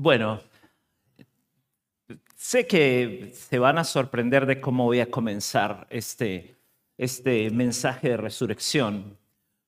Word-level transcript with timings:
Bueno, 0.00 0.38
sé 2.36 2.68
que 2.68 3.32
se 3.34 3.58
van 3.58 3.78
a 3.78 3.82
sorprender 3.82 4.46
de 4.46 4.60
cómo 4.60 4.84
voy 4.84 5.00
a 5.00 5.10
comenzar 5.10 5.88
este, 5.90 6.54
este 6.96 7.50
mensaje 7.50 8.10
de 8.10 8.16
resurrección 8.16 9.18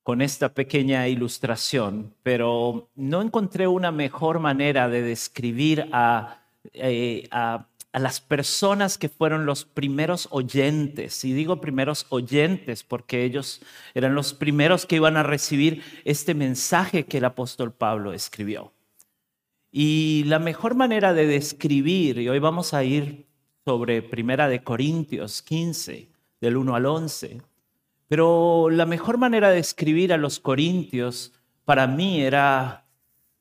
con 0.05 0.23
esta 0.23 0.55
pequeña 0.55 1.09
ilustración, 1.09 2.15
pero 2.23 2.91
no 2.95 3.23
encontré 3.23 3.67
una 3.67 3.91
mejor 3.91 4.39
manera 4.39 4.89
de 4.89 5.03
describir 5.03 5.89
a, 5.91 6.39
eh, 6.75 7.27
a, 7.33 7.67
a, 7.93 7.99
las 7.99 8.21
personas 8.21 8.99
que 8.99 9.09
fueron 9.09 9.47
los 9.47 9.65
primeros 9.65 10.29
oyentes. 10.31 11.25
Y 11.25 11.33
digo 11.33 11.61
primeros 11.61 12.07
oyentes 12.09 12.85
porque 12.85 13.25
ellos 13.25 13.63
eran 13.95 14.15
los 14.15 14.33
primeros 14.33 14.87
que 14.87 14.95
iban 14.95 15.17
a 15.17 15.25
recibir 15.25 15.83
este 16.05 16.35
mensaje 16.35 17.05
que 17.05 17.19
el 17.19 17.25
apóstol 17.25 17.73
Pablo 17.73 18.13
escribió. 18.13 18.73
Y 19.73 20.25
la 20.25 20.41
mejor 20.41 20.75
manera 20.75 21.13
de 21.13 21.27
describir, 21.27 22.19
y 22.19 22.29
hoy 22.29 22.41
vamos 22.41 22.75
a 22.75 22.83
ir 22.83 23.27
sobre 23.65 24.03
Primera 24.03 24.49
de 24.49 24.65
Corintios 24.65 25.43
15, 25.43 26.09
del 26.41 26.57
1 26.57 26.75
al 26.75 26.87
11, 26.87 27.41
pero 28.09 28.69
la 28.71 28.85
mejor 28.85 29.19
manera 29.19 29.51
de 29.51 29.57
describir 29.57 30.13
a 30.13 30.17
los 30.17 30.41
corintios 30.41 31.33
para 31.65 31.87
mí 31.87 32.21
era 32.21 32.85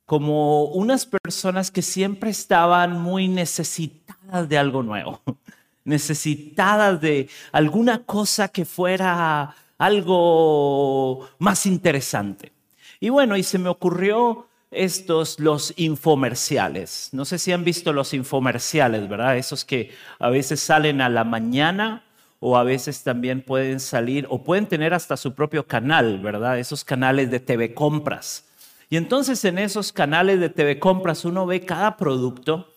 como 0.05 0.65
unas 0.65 1.07
personas 1.07 1.71
que 1.71 1.81
siempre 1.81 2.29
estaban 2.29 3.01
muy 3.01 3.27
necesitadas 3.27 4.47
de 4.47 4.57
algo 4.59 4.83
nuevo, 4.83 5.21
necesitadas 5.83 7.01
de 7.01 7.27
alguna 7.51 8.03
cosa 8.03 8.49
que 8.49 8.65
fuera 8.65 9.55
algo 9.79 11.27
más 11.39 11.65
interesante. 11.65 12.51
Y 12.99 13.09
bueno, 13.09 13.35
y 13.37 13.41
se 13.41 13.57
me 13.57 13.69
ocurrió 13.69 14.48
estos, 14.71 15.39
los 15.39 15.73
infomerciales. 15.77 17.09
No 17.11 17.25
sé 17.25 17.37
si 17.39 17.51
han 17.51 17.63
visto 17.63 17.93
los 17.93 18.13
infomerciales, 18.13 19.07
¿verdad? 19.07 19.37
Esos 19.37 19.65
que 19.65 19.91
a 20.19 20.29
veces 20.29 20.59
salen 20.59 21.01
a 21.01 21.09
la 21.09 21.23
mañana 21.23 22.03
o 22.39 22.57
a 22.57 22.63
veces 22.63 23.03
también 23.03 23.41
pueden 23.41 23.79
salir 23.79 24.25
o 24.29 24.43
pueden 24.43 24.67
tener 24.67 24.93
hasta 24.93 25.17
su 25.17 25.33
propio 25.33 25.65
canal, 25.65 26.19
¿verdad? 26.19 26.59
Esos 26.59 26.85
canales 26.85 27.31
de 27.31 27.39
TV 27.39 27.73
compras. 27.73 28.45
Y 28.89 28.97
entonces 28.97 29.43
en 29.45 29.59
esos 29.59 29.91
canales 29.91 30.39
de 30.39 30.49
TV 30.49 30.79
compras 30.79 31.25
uno 31.25 31.45
ve 31.45 31.65
cada 31.65 31.97
producto, 31.97 32.73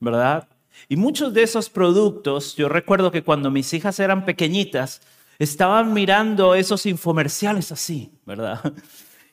¿verdad? 0.00 0.48
Y 0.88 0.96
muchos 0.96 1.32
de 1.34 1.42
esos 1.42 1.70
productos, 1.70 2.56
yo 2.56 2.68
recuerdo 2.68 3.10
que 3.10 3.22
cuando 3.22 3.50
mis 3.50 3.72
hijas 3.74 4.00
eran 4.00 4.24
pequeñitas, 4.24 5.00
estaban 5.38 5.92
mirando 5.92 6.54
esos 6.54 6.86
infomerciales 6.86 7.72
así, 7.72 8.12
¿verdad? 8.24 8.60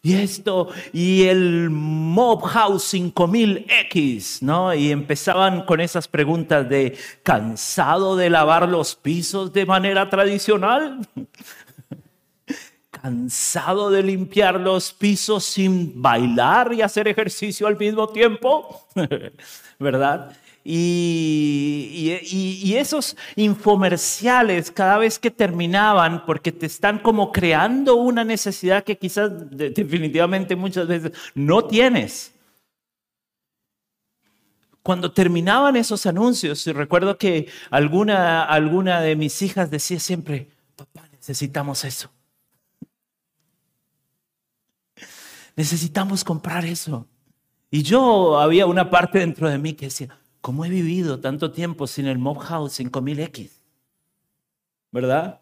Y 0.04 0.16
esto, 0.16 0.70
y 0.94 1.26
el 1.26 1.70
Mob 1.70 2.42
House 2.42 2.92
5000X, 2.96 4.42
¿no? 4.42 4.74
Y 4.74 4.90
empezaban 4.92 5.64
con 5.64 5.80
esas 5.80 6.08
preguntas 6.08 6.68
de, 6.68 6.98
¿cansado 7.22 8.16
de 8.16 8.32
lavar 8.32 8.68
los 8.68 8.96
pisos 8.96 9.54
de 9.54 9.68
manera 9.68 10.10
tradicional? 10.10 11.08
¿Cansado 12.90 13.92
de 13.92 14.02
limpiar 14.02 14.60
los 14.60 14.92
pisos 14.92 15.46
sin 15.46 16.02
bailar 16.02 16.74
y 16.74 16.82
hacer 16.82 17.08
ejercicio 17.08 17.68
al 17.68 17.78
mismo 17.78 18.08
tiempo? 18.10 18.88
¿Verdad? 19.80 20.36
Y, 20.64 22.74
esos 22.76 23.16
infomerciales 23.36 24.72
cada 24.72 24.98
vez 24.98 25.20
que 25.20 25.32
terminaban, 25.32 26.26
porque 26.26 26.52
te 26.52 26.66
están 26.66 27.00
como 27.00 27.32
creando 27.32 27.96
una 27.96 28.24
necesidad 28.24 28.84
que 28.84 28.98
quizás 28.98 29.32
definitivamente 29.52 30.56
muchas 30.56 30.88
veces 30.88 31.12
no 31.36 31.66
tienes. 31.66 32.34
Cuando 34.84 35.12
terminaban 35.12 35.76
esos 35.76 36.06
anuncios, 36.06 36.66
y 36.66 36.74
recuerdo 36.74 37.18
que 37.18 37.48
alguna, 37.70 38.44
alguna 38.44 39.02
de 39.02 39.16
mis 39.16 39.42
hijas 39.42 39.70
decía 39.70 40.00
siempre, 40.00 40.50
papá, 40.76 41.08
necesitamos 41.12 41.84
eso. 41.86 42.10
Necesitamos 45.56 46.24
comprar 46.24 46.66
eso. 46.66 47.08
Y 47.70 47.84
yo 47.84 48.40
había 48.40 48.66
una 48.66 48.90
parte 48.90 49.20
dentro 49.20 49.50
de 49.50 49.58
mí 49.58 49.74
que 49.74 49.86
decía, 49.86 50.10
¿Cómo 50.42 50.66
he 50.66 50.70
vivido 50.70 51.20
tanto 51.20 51.52
tiempo 51.52 51.86
sin 51.86 52.08
el 52.08 52.18
Mob 52.18 52.40
House 52.40 52.80
5000X? 52.80 53.52
¿Verdad? 54.92 55.42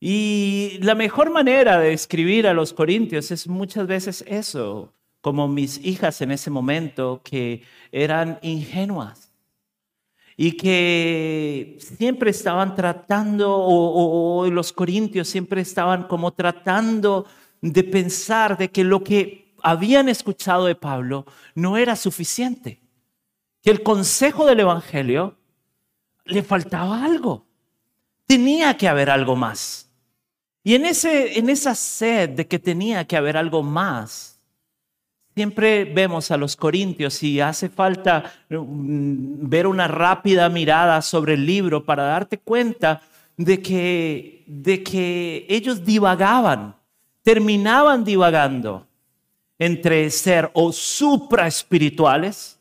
Y 0.00 0.78
la 0.82 0.94
mejor 0.94 1.30
manera 1.30 1.78
de 1.80 1.94
escribir 1.94 2.46
a 2.46 2.52
los 2.52 2.74
corintios 2.74 3.30
es 3.30 3.48
muchas 3.48 3.86
veces 3.86 4.22
eso, 4.28 4.92
como 5.22 5.48
mis 5.48 5.82
hijas 5.84 6.20
en 6.20 6.30
ese 6.30 6.50
momento 6.50 7.22
que 7.24 7.62
eran 7.90 8.38
ingenuas 8.42 9.32
y 10.36 10.52
que 10.52 11.78
siempre 11.80 12.30
estaban 12.30 12.76
tratando, 12.76 13.56
o, 13.56 14.42
o, 14.42 14.50
los 14.50 14.72
corintios 14.72 15.26
siempre 15.26 15.62
estaban 15.62 16.04
como 16.06 16.32
tratando 16.32 17.26
de 17.60 17.82
pensar 17.82 18.56
de 18.58 18.70
que 18.70 18.84
lo 18.84 19.02
que 19.02 19.52
habían 19.62 20.08
escuchado 20.08 20.66
de 20.66 20.76
Pablo 20.76 21.24
no 21.56 21.76
era 21.76 21.96
suficiente 21.96 22.87
que 23.62 23.70
el 23.70 23.82
consejo 23.82 24.46
del 24.46 24.60
Evangelio 24.60 25.36
le 26.24 26.42
faltaba 26.42 27.04
algo. 27.04 27.46
Tenía 28.26 28.76
que 28.76 28.88
haber 28.88 29.10
algo 29.10 29.36
más. 29.36 29.88
Y 30.62 30.74
en, 30.74 30.84
ese, 30.84 31.38
en 31.38 31.48
esa 31.48 31.74
sed 31.74 32.30
de 32.30 32.46
que 32.46 32.58
tenía 32.58 33.06
que 33.06 33.16
haber 33.16 33.36
algo 33.36 33.62
más, 33.62 34.38
siempre 35.34 35.84
vemos 35.84 36.30
a 36.30 36.36
los 36.36 36.56
corintios 36.56 37.22
y 37.22 37.40
hace 37.40 37.68
falta 37.68 38.32
mm, 38.50 39.48
ver 39.48 39.66
una 39.66 39.88
rápida 39.88 40.48
mirada 40.48 41.00
sobre 41.00 41.34
el 41.34 41.46
libro 41.46 41.84
para 41.84 42.02
darte 42.02 42.38
cuenta 42.38 43.02
de 43.36 43.62
que, 43.62 44.42
de 44.46 44.82
que 44.82 45.46
ellos 45.48 45.84
divagaban, 45.84 46.74
terminaban 47.22 48.04
divagando 48.04 48.86
entre 49.58 50.10
ser 50.10 50.50
o 50.54 50.72
supraespirituales, 50.72 52.57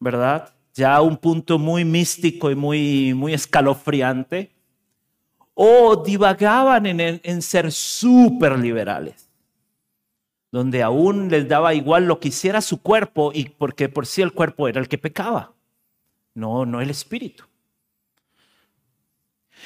¿verdad? 0.00 0.54
Ya 0.74 1.00
un 1.00 1.16
punto 1.16 1.58
muy 1.58 1.84
místico 1.84 2.50
y 2.50 2.54
muy, 2.54 3.14
muy 3.14 3.34
escalofriante. 3.34 4.52
O 5.54 5.96
divagaban 5.96 6.86
en, 6.86 7.00
en 7.00 7.42
ser 7.42 7.72
súper 7.72 8.58
liberales, 8.58 9.28
donde 10.52 10.82
aún 10.82 11.28
les 11.28 11.48
daba 11.48 11.74
igual 11.74 12.06
lo 12.06 12.20
que 12.20 12.28
hiciera 12.28 12.60
su 12.60 12.80
cuerpo, 12.80 13.32
y 13.34 13.48
porque 13.48 13.88
por 13.88 14.06
sí 14.06 14.22
el 14.22 14.32
cuerpo 14.32 14.68
era 14.68 14.80
el 14.80 14.88
que 14.88 14.98
pecaba, 14.98 15.52
no, 16.34 16.64
no 16.64 16.80
el 16.80 16.90
espíritu. 16.90 17.44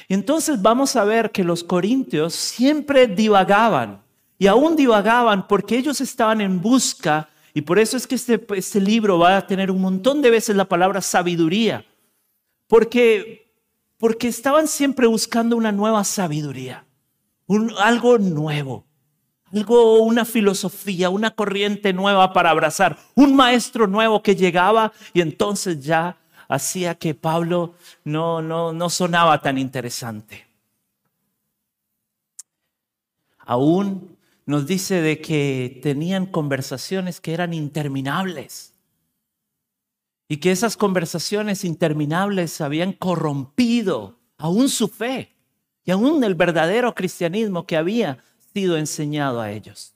Entonces 0.07 0.61
vamos 0.61 0.95
a 0.95 1.03
ver 1.03 1.31
que 1.31 1.43
los 1.43 1.63
corintios 1.63 2.33
siempre 2.33 3.07
divagaban 3.07 4.01
y 4.37 4.47
aún 4.47 4.75
divagaban 4.75 5.47
porque 5.47 5.77
ellos 5.77 6.01
estaban 6.01 6.41
en 6.41 6.61
busca 6.61 7.29
y 7.53 7.61
por 7.61 7.77
eso 7.77 7.97
es 7.97 8.07
que 8.07 8.15
este, 8.15 8.43
este, 8.55 8.81
libro 8.81 9.19
va 9.19 9.37
a 9.37 9.47
tener 9.47 9.69
un 9.69 9.79
montón 9.79 10.21
de 10.21 10.31
veces 10.31 10.55
la 10.55 10.65
palabra 10.65 11.01
sabiduría, 11.01 11.85
porque, 12.67 13.53
porque 13.97 14.27
estaban 14.27 14.67
siempre 14.67 15.05
buscando 15.05 15.55
una 15.55 15.71
nueva 15.71 16.03
sabiduría, 16.03 16.85
un, 17.45 17.71
algo 17.77 18.17
nuevo, 18.17 18.85
algo, 19.53 20.01
una 20.01 20.25
filosofía, 20.25 21.11
una 21.11 21.29
corriente 21.29 21.93
nueva 21.93 22.33
para 22.33 22.49
abrazar, 22.49 22.97
un 23.13 23.35
maestro 23.35 23.85
nuevo 23.85 24.23
que 24.23 24.35
llegaba 24.35 24.91
y 25.13 25.21
entonces 25.21 25.79
ya 25.79 26.17
hacía 26.47 26.95
que 26.95 27.13
Pablo 27.13 27.75
no, 28.03 28.41
no, 28.41 28.73
no 28.73 28.89
sonaba 28.89 29.39
tan 29.41 29.59
interesante. 29.59 30.47
Aún 33.37 34.17
nos 34.45 34.67
dice 34.67 35.01
de 35.01 35.21
que 35.21 35.79
tenían 35.81 36.25
conversaciones 36.25 37.21
que 37.21 37.33
eran 37.33 37.53
interminables 37.53 38.73
y 40.27 40.37
que 40.37 40.51
esas 40.51 40.77
conversaciones 40.77 41.63
interminables 41.63 42.59
habían 42.61 42.93
corrompido 42.93 44.19
aún 44.37 44.69
su 44.69 44.87
fe 44.87 45.33
y 45.85 45.91
aún 45.91 46.23
el 46.23 46.35
verdadero 46.35 46.95
cristianismo 46.95 47.65
que 47.65 47.77
había 47.77 48.17
sido 48.53 48.77
enseñado 48.77 49.41
a 49.41 49.51
ellos. 49.51 49.93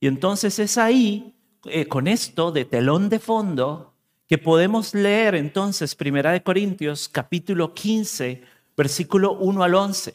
Y 0.00 0.06
entonces 0.06 0.58
es 0.58 0.78
ahí, 0.78 1.34
eh, 1.64 1.86
con 1.86 2.06
esto 2.06 2.52
de 2.52 2.64
telón 2.64 3.08
de 3.08 3.18
fondo, 3.18 3.94
que 4.26 4.38
podemos 4.38 4.94
leer 4.94 5.34
entonces 5.34 5.94
Primera 5.94 6.32
de 6.32 6.42
Corintios 6.42 7.08
capítulo 7.08 7.74
15, 7.74 8.42
versículo 8.76 9.32
1 9.32 9.62
al 9.62 9.74
11. 9.74 10.14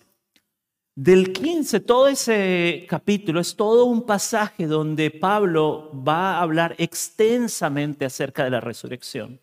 Del 0.96 1.34
15, 1.34 1.80
todo 1.80 2.08
ese 2.08 2.86
capítulo 2.88 3.40
es 3.40 3.56
todo 3.56 3.86
un 3.86 4.06
pasaje 4.06 4.68
donde 4.68 5.10
Pablo 5.10 5.92
va 6.08 6.38
a 6.38 6.42
hablar 6.42 6.76
extensamente 6.78 8.06
acerca 8.06 8.44
de 8.44 8.52
la 8.52 8.62
resurrección 8.62 9.42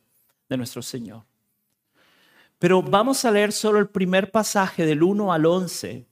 de 0.48 0.56
nuestro 0.56 0.80
Señor. 0.80 1.24
Pero 2.60 2.82
vamos 2.82 3.24
a 3.24 3.32
leer 3.32 3.50
solo 3.50 3.80
el 3.80 3.88
primer 3.88 4.30
pasaje 4.30 4.86
del 4.86 5.02
1 5.02 5.32
al 5.32 5.44
11. 5.44 6.06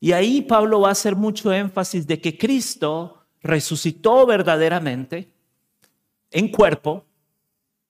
Y 0.00 0.10
ahí 0.10 0.42
Pablo 0.42 0.80
va 0.80 0.88
a 0.88 0.92
hacer 0.92 1.14
mucho 1.14 1.52
énfasis 1.52 2.04
de 2.04 2.20
que 2.20 2.36
Cristo 2.36 3.22
resucitó 3.40 4.26
verdaderamente. 4.26 5.30
en 6.34 6.48
cuerpo, 6.48 7.04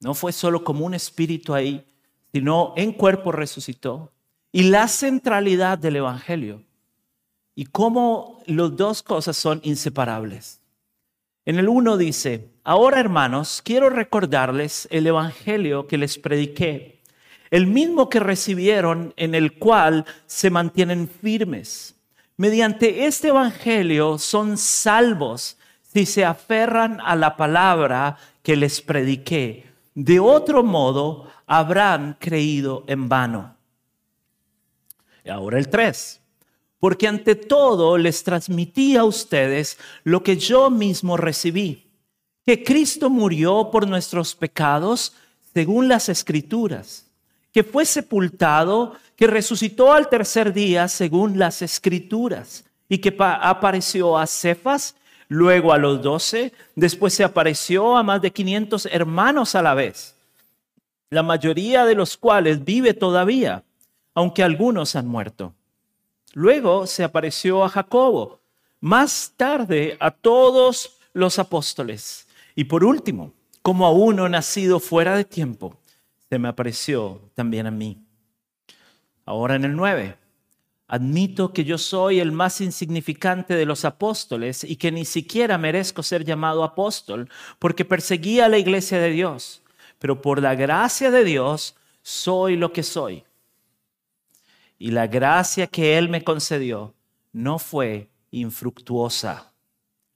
no 0.01 0.15
fue 0.15 0.33
solo 0.33 0.65
como 0.65 0.85
un 0.85 0.95
espíritu 0.95 1.55
ahí, 1.55 1.87
sino 2.33 2.75
en 2.77 2.93
cuerpo 2.93 3.33
resucitó. 3.33 4.13
Y 4.53 4.65
la 4.65 4.87
centralidad 4.87 5.79
del 5.79 5.97
Evangelio 5.97 6.63
y 7.55 7.65
cómo 7.65 8.43
las 8.47 8.77
dos 8.77 9.03
cosas 9.03 9.37
son 9.37 9.61
inseparables. 9.65 10.61
En 11.47 11.59
el 11.59 11.69
uno 11.69 11.97
dice, 11.97 12.51
ahora 12.63 13.01
hermanos, 13.01 13.63
quiero 13.65 13.89
recordarles 13.89 14.87
el 14.91 15.07
Evangelio 15.07 15.87
que 15.87 15.99
les 15.99 16.19
prediqué, 16.19 17.01
el 17.51 17.67
mismo 17.67 18.09
que 18.09 18.21
recibieron 18.21 19.15
en 19.17 19.35
el 19.35 19.59
cual 19.59 20.05
se 20.27 20.51
mantienen 20.51 21.09
firmes. 21.09 21.95
Mediante 22.37 23.07
este 23.07 23.29
Evangelio 23.29 24.19
son 24.19 24.59
salvos 24.59 25.57
si 25.83 26.07
se 26.07 26.25
aferran 26.25 27.01
a 27.03 27.17
la 27.17 27.37
palabra 27.37 28.17
que 28.43 28.57
les 28.57 28.81
prediqué. 28.81 29.67
De 29.95 30.21
otro 30.21 30.63
modo, 30.63 31.31
habrán 31.47 32.17
creído 32.19 32.85
en 32.87 33.09
vano. 33.09 33.62
Y 35.25 35.31
ahora 35.31 35.59
el 35.59 35.69
3. 35.69 36.21
Porque 36.79 37.07
ante 37.07 37.35
todo 37.35 37.97
les 37.97 38.25
transmití 38.25 38.97
a 38.97 39.05
ustedes 39.05 39.79
lo 40.03 40.23
que 40.23 40.37
yo 40.37 40.69
mismo 40.69 41.17
recibí, 41.17 41.91
que 42.45 42.65
Cristo 42.65 43.09
murió 43.09 43.71
por 43.71 43.87
nuestros 43.87 44.35
pecados 44.35 45.15
según 45.55 45.89
las 45.89 46.09
escrituras, 46.09 47.07
que 47.53 47.63
fue 47.63 47.85
sepultado, 47.85 48.97
que 49.15 49.27
resucitó 49.27 49.93
al 49.93 50.09
tercer 50.09 50.53
día 50.53 50.89
según 50.89 51.39
las 51.39 51.63
escrituras, 51.63 52.65
y 52.89 52.99
que 52.99 53.15
apareció 53.19 54.19
a 54.19 54.27
Cefas 54.27 54.97
luego 55.29 55.73
a 55.73 55.79
los 55.79 56.03
doce, 56.03 56.53
después 56.75 57.15
se 57.15 57.25
apareció 57.25 57.97
a 57.97 58.03
más 58.03 58.21
de 58.21 58.33
500 58.33 58.87
hermanos 58.87 59.55
a 59.55 59.63
la 59.63 59.75
vez, 59.75 60.15
la 61.11 61.23
mayoría 61.23 61.85
de 61.85 61.95
los 61.95 62.17
cuales 62.17 62.65
vive 62.65 62.93
todavía, 62.93 63.63
aunque 64.15 64.43
algunos 64.43 64.97
han 64.97 65.07
muerto. 65.07 65.55
Luego 66.35 66.87
se 66.87 67.05
apareció 67.05 67.65
a 67.65 67.69
Jacobo, 67.69 68.41
más 68.81 69.35
tarde 69.37 69.97
a 70.01 70.11
todos 70.11 70.99
los 71.13 71.39
apóstoles. 71.39 72.27
Y 72.55 72.65
por 72.65 72.85
último, 72.85 73.33
como 73.63 73.87
a 73.87 73.93
uno 73.93 74.29
nacido 74.29 74.81
fuera 74.81 75.17
de 75.17 75.25
tiempo, 75.25 75.77
se 76.29 76.39
me 76.39 76.49
apareció 76.49 77.21
también 77.35 77.67
a 77.67 77.71
mí. 77.71 77.99
Ahora 79.25 79.55
en 79.55 79.65
el 79.65 79.77
9. 79.77 80.17
Admito 80.89 81.55
que 81.55 81.65
yo 81.65 81.79
soy 81.79 82.21
el 82.21 82.33
más 82.33 82.61
insignificante 82.61 83.55
de 83.55 83.65
los 83.65 83.85
apóstoles 83.85 84.63
y 84.65 84.77
que 84.77 84.93
ni 84.93 85.07
siquiera 85.07 85.57
merezco 85.57 86.03
ser 86.03 86.25
llamado 86.25 86.65
apóstol 86.65 87.31
porque 87.59 87.85
perseguía 87.85 88.47
a 88.47 88.49
la 88.49 88.59
iglesia 88.59 88.99
de 88.99 89.11
Dios. 89.11 89.63
Pero 89.99 90.21
por 90.21 90.43
la 90.43 90.55
gracia 90.55 91.11
de 91.11 91.25
Dios 91.25 91.77
soy 92.03 92.57
lo 92.57 92.73
que 92.73 92.83
soy. 92.83 93.25
Y 94.83 94.91
la 94.91 95.07
gracia 95.07 95.69
que 95.69 95.97
Él 95.97 96.09
me 96.09 96.25
concedió 96.25 96.93
no 97.33 97.61
fue 97.61 98.11
infructuosa. 98.33 99.53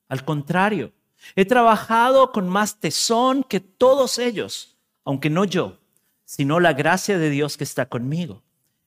Al 0.08 0.24
contrario, 0.24 0.92
he 1.36 1.44
trabajado 1.44 2.32
con 2.32 2.48
más 2.48 2.80
tesón 2.80 3.44
que 3.44 3.60
todos 3.60 4.18
ellos, 4.18 4.76
aunque 5.04 5.30
no 5.30 5.44
yo, 5.44 5.78
sino 6.24 6.58
la 6.58 6.72
gracia 6.72 7.16
de 7.16 7.30
Dios 7.30 7.56
que 7.56 7.62
está 7.62 7.86
conmigo. 7.86 8.42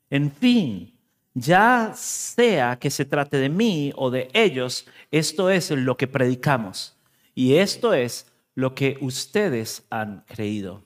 En 0.10 0.34
fin, 0.34 1.00
ya 1.34 1.94
sea 1.96 2.78
que 2.78 2.90
se 2.90 3.06
trate 3.06 3.38
de 3.38 3.48
mí 3.48 3.94
o 3.96 4.12
de 4.12 4.28
ellos, 4.34 4.86
esto 5.12 5.50
es 5.50 5.72
lo 5.72 5.96
que 5.96 6.08
predicamos 6.08 6.98
y 7.34 7.54
esto 7.54 7.94
es 7.94 8.26
lo 8.54 8.76
que 8.76 8.98
ustedes 9.00 9.86
han 9.90 10.26
creído. 10.28 10.84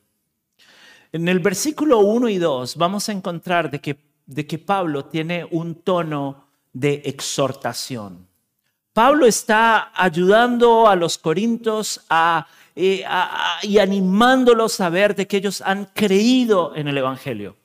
En 1.12 1.28
el 1.28 1.39
versículo 1.39 1.98
1 1.98 2.30
y 2.30 2.38
2 2.38 2.75
vamos 2.75 3.10
a 3.10 3.12
encontrar 3.12 3.72
de 3.72 3.80
que, 3.80 4.12
de 4.25 4.48
que 4.48 4.58
Pablo 4.58 5.06
tiene 5.06 5.46
un 5.52 5.75
tono 5.75 6.46
de 6.72 7.02
exhortación. 7.06 8.28
Pablo 8.94 9.25
está 9.25 9.92
ayudando 9.96 10.88
a 10.88 10.96
los 10.96 11.18
corintios 11.18 12.00
eh, 12.75 13.04
y 13.64 13.78
animándolos 13.80 14.80
a 14.81 14.90
ver 14.90 15.16
de 15.16 15.28
que 15.28 15.38
ellos 15.38 15.62
han 15.62 15.86
creído 15.94 16.75
en 16.75 16.88
el 16.88 16.98
Evangelio 16.98 17.56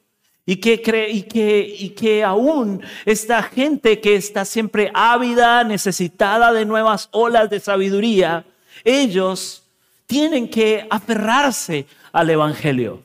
y 0.46 0.56
que, 0.56 0.80
y, 1.10 1.22
que, 1.24 1.76
y 1.78 1.90
que 1.90 2.24
aún 2.24 2.82
esta 3.04 3.42
gente 3.42 4.00
que 4.00 4.16
está 4.16 4.46
siempre 4.46 4.90
ávida, 4.94 5.62
necesitada 5.62 6.54
de 6.54 6.64
nuevas 6.64 7.10
olas 7.12 7.50
de 7.50 7.60
sabiduría, 7.60 8.46
ellos 8.82 9.62
tienen 10.06 10.48
que 10.48 10.86
aferrarse 10.88 11.86
al 12.12 12.30
Evangelio. 12.30 13.02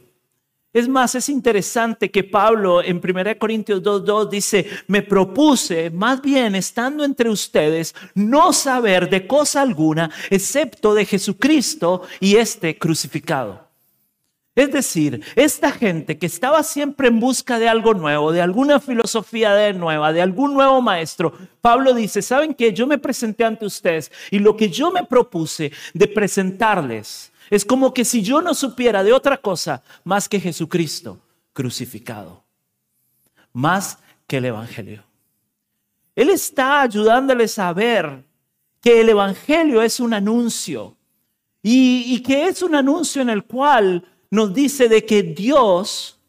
Es 0.73 0.89
más, 0.89 1.13
es 1.13 1.29
interesante 1.29 2.09
que 2.09 2.23
Pablo 2.23 2.81
en 2.81 2.97
1 2.97 3.37
Corintios 3.37 3.83
2.2 3.83 4.29
dice, 4.29 4.67
me 4.87 5.03
propuse, 5.03 5.91
más 5.91 6.19
bien 6.19 6.55
estando 6.55 7.03
entre 7.05 7.29
ustedes, 7.29 7.93
no 8.15 8.51
saber 8.53 9.07
de 9.07 9.27
cosa 9.27 9.61
alguna 9.61 10.09
excepto 10.31 10.95
de 10.95 11.05
Jesucristo 11.05 12.01
y 12.19 12.37
este 12.37 12.75
crucificado. 12.75 13.67
Es 14.55 14.71
decir, 14.71 15.23
esta 15.35 15.71
gente 15.71 16.17
que 16.17 16.27
estaba 16.27 16.63
siempre 16.63 17.07
en 17.07 17.19
busca 17.19 17.59
de 17.59 17.69
algo 17.69 17.93
nuevo, 17.93 18.31
de 18.31 18.41
alguna 18.41 18.79
filosofía 18.79 19.53
de 19.53 19.73
nueva, 19.73 20.13
de 20.13 20.21
algún 20.21 20.55
nuevo 20.55 20.81
maestro, 20.81 21.33
Pablo 21.61 21.93
dice, 21.93 22.21
¿saben 22.23 22.53
qué? 22.55 22.73
Yo 22.73 22.87
me 22.87 22.99
presenté 22.99 23.45
ante 23.45 23.65
ustedes 23.65 24.11
y 24.31 24.39
lo 24.39 24.55
que 24.55 24.69
yo 24.69 24.91
me 24.91 25.05
propuse 25.05 25.71
de 25.93 26.07
presentarles 26.07 27.32
es 27.49 27.65
como 27.65 27.93
que 27.93 28.05
si 28.05 28.21
yo 28.21 28.41
no 28.41 28.53
supiera 28.53 29.03
de 29.03 29.13
otra 29.13 29.37
cosa 29.37 29.83
más 30.03 30.27
que 30.27 30.39
Jesucristo 30.39 31.19
crucificado, 31.53 32.43
más 33.51 33.99
que 34.27 34.37
el 34.37 34.45
Evangelio. 34.45 35.03
Él 36.15 36.29
está 36.29 36.81
ayudándoles 36.81 37.57
a 37.59 37.73
ver 37.73 38.23
que 38.81 39.01
el 39.01 39.09
Evangelio 39.09 39.81
es 39.81 39.99
un 39.99 40.13
anuncio 40.13 40.95
y, 41.61 42.15
y 42.15 42.21
que 42.21 42.47
es 42.47 42.61
un 42.61 42.75
anuncio 42.75 43.21
en 43.21 43.29
el 43.29 43.45
cual 43.45 44.05
nos 44.29 44.53
dice 44.53 44.89
de 44.89 45.05
que 45.05 45.23
Dios 45.23 46.19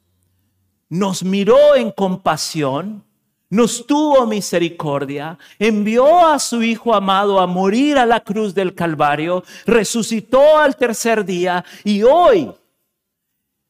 nos 0.88 1.25
miró 1.25 1.75
en 1.75 1.90
compasión, 1.90 3.05
nos 3.54 3.86
tuvo 3.86 4.26
misericordia, 4.26 5.38
envió 5.60 6.26
a 6.26 6.40
su 6.40 6.60
Hijo 6.64 6.92
amado 6.92 7.38
a 7.38 7.46
morir 7.46 7.96
a 7.98 8.04
la 8.04 8.18
cruz 8.18 8.52
del 8.52 8.74
Calvario, 8.74 9.44
resucitó 9.64 10.58
al 10.58 10.74
tercer 10.74 11.24
día 11.24 11.64
y 11.84 12.02
hoy 12.02 12.50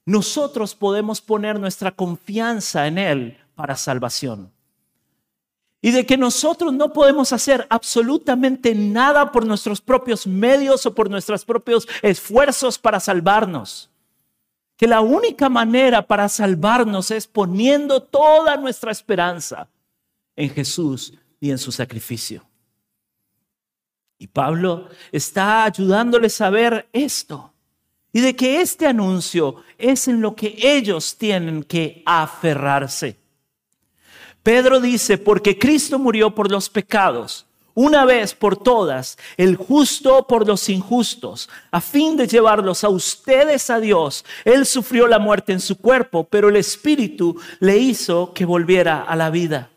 nosotros 0.07 0.75
podemos 0.75 1.21
poner 1.21 1.61
nuestra 1.61 1.91
confianza 1.91 2.87
en 2.87 2.97
Él 2.97 3.39
para 3.55 3.77
salvación. 3.77 4.51
Y 5.83 5.91
de 5.91 6.07
que 6.07 6.17
nosotros 6.17 6.73
no 6.73 6.95
podemos 6.95 7.35
hacer 7.35 7.67
absolutamente 7.69 8.75
nada 8.75 9.31
por 9.31 9.45
nuestros 9.45 9.83
propios 9.83 10.27
medios 10.27 10.87
o 10.87 10.95
por 10.95 11.11
nuestros 11.11 11.45
propios 11.45 11.87
esfuerzos 12.01 12.79
para 12.79 13.01
salvarnos 13.01 13.91
que 14.77 14.87
la 14.87 15.03
única 15.03 15.49
manera 15.49 16.07
para 16.07 16.29
salvarnos 16.29 17.11
es 17.11 17.27
poniendo 17.27 18.03
toda 18.03 18.57
nuestra 18.57 18.91
esperanza 18.91 19.69
en 20.37 20.51
Jesús 20.51 21.15
y 21.41 21.51
en 21.51 21.59
su 21.59 21.73
sacrificio. 21.73 22.45
Y 24.19 24.27
Pablo 24.27 24.89
está 25.13 25.65
ayudándoles 25.65 26.41
a 26.41 26.51
ver 26.51 26.89
esto 26.93 27.53
y 28.13 28.21
de 28.21 28.37
que 28.37 28.61
este 28.61 28.87
anuncio 28.87 29.57
es 29.77 30.09
en 30.09 30.21
lo 30.21 30.35
que 30.37 30.57
ellos 30.63 31.19
tienen 31.19 31.65
que 31.65 32.03
aferrarse. 32.07 33.19
Pedro 34.43 34.81
dice, 34.81 35.19
porque 35.19 35.59
Cristo 35.59 35.99
murió 35.99 36.35
por 36.35 36.51
los 36.51 36.71
pecados 36.71 37.47
una 37.75 38.05
vez 38.05 38.35
por 38.35 38.57
todas, 38.57 39.19
el 39.37 39.57
justo 39.57 40.27
por 40.27 40.47
los 40.47 40.69
injustos, 40.69 41.49
a 41.73 41.81
fin 41.81 42.17
de 42.17 42.29
llevarlos 42.29 42.85
a 42.85 42.89
ustedes 42.89 43.69
a 43.69 43.81
Dios. 43.81 44.25
Él 44.45 44.65
sufrió 44.65 45.09
la 45.09 45.19
muerte 45.19 45.53
en 45.53 45.61
su 45.61 45.77
cuerpo, 45.77 46.25
pero 46.25 46.49
el 46.49 46.57
Espíritu 46.57 47.39
le 47.59 47.77
hizo 47.79 48.33
que 48.33 48.45
volviera 48.45 49.03
a 49.03 49.17
la 49.17 49.31
vida. 49.31 49.71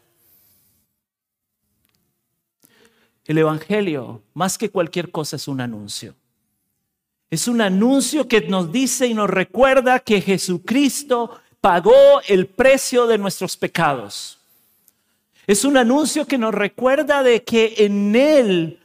El 3.28 3.38
Evangelio, 3.38 4.24
más 4.34 4.58
que 4.58 4.70
cualquier 4.70 5.12
cosa, 5.12 5.36
es 5.36 5.48
un 5.48 5.62
anuncio. 5.62 6.16
Es 7.30 7.48
un 7.48 7.62
anuncio 7.62 8.28
que 8.28 8.42
nos 8.42 8.72
dice 8.72 9.06
y 9.06 9.14
nos 9.14 9.30
recuerda 9.30 10.00
que 10.00 10.22
Jesucristo 10.22 11.40
pagó 11.62 12.22
el 12.28 12.48
precio 12.48 13.06
de 13.06 13.20
nuestros 13.20 13.56
pecados 13.56 14.38
es 15.48 15.64
un 15.64 15.78
anuncio 15.78 16.28
que 16.28 16.38
nos 16.38 16.54
recuerda 16.54 17.24
de 17.24 17.44
que 17.44 17.76
en 17.78 18.14
Él 18.14 18.80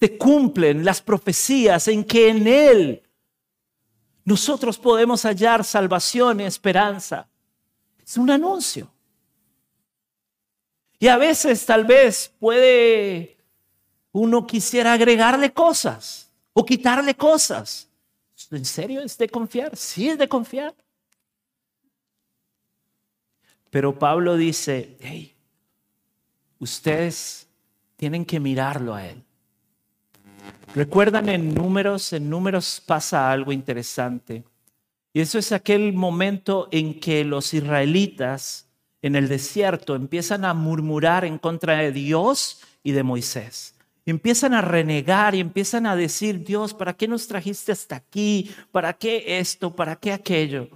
se 0.00 0.16
cumplen 0.16 0.82
las 0.82 1.02
profecías, 1.02 1.86
en 1.88 2.04
que 2.04 2.30
en 2.30 2.46
Él 2.46 3.02
nosotros 4.24 4.78
podemos 4.78 5.24
hallar 5.26 5.62
salvación 5.62 6.40
y 6.40 6.44
esperanza. 6.44 7.28
Es 8.02 8.16
un 8.16 8.30
anuncio. 8.30 8.90
Y 10.98 11.08
a 11.08 11.18
veces 11.18 11.66
tal 11.66 11.84
vez 11.84 12.32
puede 12.40 13.33
uno 14.14 14.46
quisiera 14.46 14.92
agregarle 14.92 15.52
cosas 15.52 16.30
o 16.52 16.64
quitarle 16.64 17.16
cosas. 17.16 17.88
¿En 18.52 18.64
serio 18.64 19.00
es 19.00 19.18
de 19.18 19.28
confiar? 19.28 19.76
Sí, 19.76 20.08
es 20.08 20.16
de 20.16 20.28
confiar. 20.28 20.72
Pero 23.70 23.98
Pablo 23.98 24.36
dice, 24.36 24.96
hey, 25.00 25.34
ustedes 26.60 27.48
tienen 27.96 28.24
que 28.24 28.38
mirarlo 28.38 28.94
a 28.94 29.04
él. 29.04 29.20
Recuerdan 30.76 31.28
en 31.28 31.52
números, 31.52 32.12
en 32.12 32.30
números 32.30 32.80
pasa 32.86 33.32
algo 33.32 33.50
interesante. 33.50 34.44
Y 35.12 35.22
eso 35.22 35.40
es 35.40 35.50
aquel 35.50 35.92
momento 35.92 36.68
en 36.70 37.00
que 37.00 37.24
los 37.24 37.52
israelitas 37.52 38.68
en 39.02 39.16
el 39.16 39.26
desierto 39.26 39.96
empiezan 39.96 40.44
a 40.44 40.54
murmurar 40.54 41.24
en 41.24 41.38
contra 41.38 41.78
de 41.78 41.90
Dios 41.90 42.60
y 42.84 42.92
de 42.92 43.02
Moisés. 43.02 43.73
Empiezan 44.10 44.54
a 44.54 44.60
renegar 44.60 45.34
y 45.34 45.40
empiezan 45.40 45.86
a 45.86 45.96
decir, 45.96 46.44
Dios, 46.44 46.74
¿para 46.74 46.94
qué 46.94 47.08
nos 47.08 47.26
trajiste 47.26 47.72
hasta 47.72 47.96
aquí? 47.96 48.54
¿Para 48.70 48.92
qué 48.92 49.38
esto? 49.38 49.74
¿Para 49.74 49.96
qué 49.96 50.12
aquello? 50.12 50.68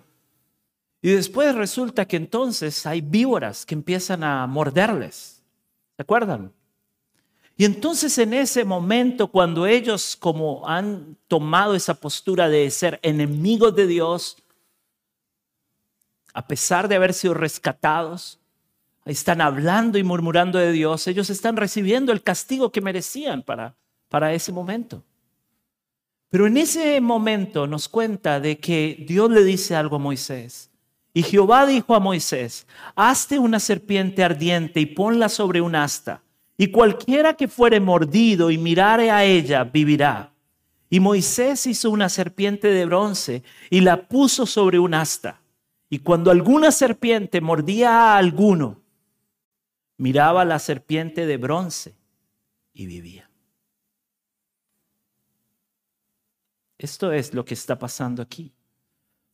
Y 1.00 1.10
después 1.10 1.54
resulta 1.54 2.06
que 2.06 2.16
entonces 2.16 2.84
hay 2.86 3.00
víboras 3.00 3.64
que 3.64 3.74
empiezan 3.74 4.24
a 4.24 4.46
morderles. 4.46 5.42
¿Se 5.96 6.02
acuerdan? 6.02 6.52
Y 7.56 7.64
entonces 7.64 8.16
en 8.18 8.34
ese 8.34 8.64
momento, 8.64 9.28
cuando 9.28 9.66
ellos 9.66 10.16
como 10.16 10.66
han 10.68 11.16
tomado 11.26 11.74
esa 11.74 11.94
postura 11.94 12.48
de 12.48 12.70
ser 12.70 13.00
enemigos 13.02 13.74
de 13.74 13.86
Dios, 13.86 14.36
a 16.32 16.46
pesar 16.46 16.86
de 16.86 16.94
haber 16.94 17.12
sido 17.12 17.34
rescatados, 17.34 18.37
están 19.08 19.40
hablando 19.40 19.98
y 19.98 20.04
murmurando 20.04 20.58
de 20.58 20.72
Dios, 20.72 21.06
ellos 21.06 21.30
están 21.30 21.56
recibiendo 21.56 22.12
el 22.12 22.22
castigo 22.22 22.70
que 22.70 22.80
merecían 22.80 23.42
para, 23.42 23.74
para 24.08 24.32
ese 24.32 24.52
momento. 24.52 25.02
Pero 26.30 26.46
en 26.46 26.56
ese 26.56 27.00
momento 27.00 27.66
nos 27.66 27.88
cuenta 27.88 28.38
de 28.38 28.58
que 28.58 29.04
Dios 29.08 29.30
le 29.30 29.42
dice 29.44 29.74
algo 29.74 29.96
a 29.96 30.00
Moisés. 30.00 30.70
Y 31.14 31.22
Jehová 31.22 31.66
dijo 31.66 31.94
a 31.94 32.00
Moisés, 32.00 32.66
hazte 32.94 33.38
una 33.38 33.60
serpiente 33.60 34.22
ardiente 34.22 34.78
y 34.78 34.86
ponla 34.86 35.28
sobre 35.28 35.60
un 35.60 35.74
asta 35.74 36.22
y 36.60 36.72
cualquiera 36.72 37.34
que 37.34 37.46
fuere 37.46 37.78
mordido 37.78 38.50
y 38.50 38.58
mirare 38.58 39.12
a 39.12 39.24
ella 39.24 39.62
vivirá. 39.62 40.32
Y 40.90 40.98
Moisés 40.98 41.66
hizo 41.66 41.90
una 41.90 42.08
serpiente 42.08 42.68
de 42.68 42.84
bronce 42.84 43.44
y 43.70 43.80
la 43.80 44.08
puso 44.08 44.44
sobre 44.44 44.78
un 44.80 44.92
asta. 44.92 45.40
Y 45.88 46.00
cuando 46.00 46.32
alguna 46.32 46.72
serpiente 46.72 47.40
mordía 47.40 47.90
a 47.90 48.18
alguno, 48.18 48.80
miraba 49.98 50.44
la 50.44 50.58
serpiente 50.58 51.26
de 51.26 51.36
bronce 51.36 51.94
y 52.72 52.86
vivía. 52.86 53.28
Esto 56.78 57.12
es 57.12 57.34
lo 57.34 57.44
que 57.44 57.54
está 57.54 57.78
pasando 57.78 58.22
aquí. 58.22 58.54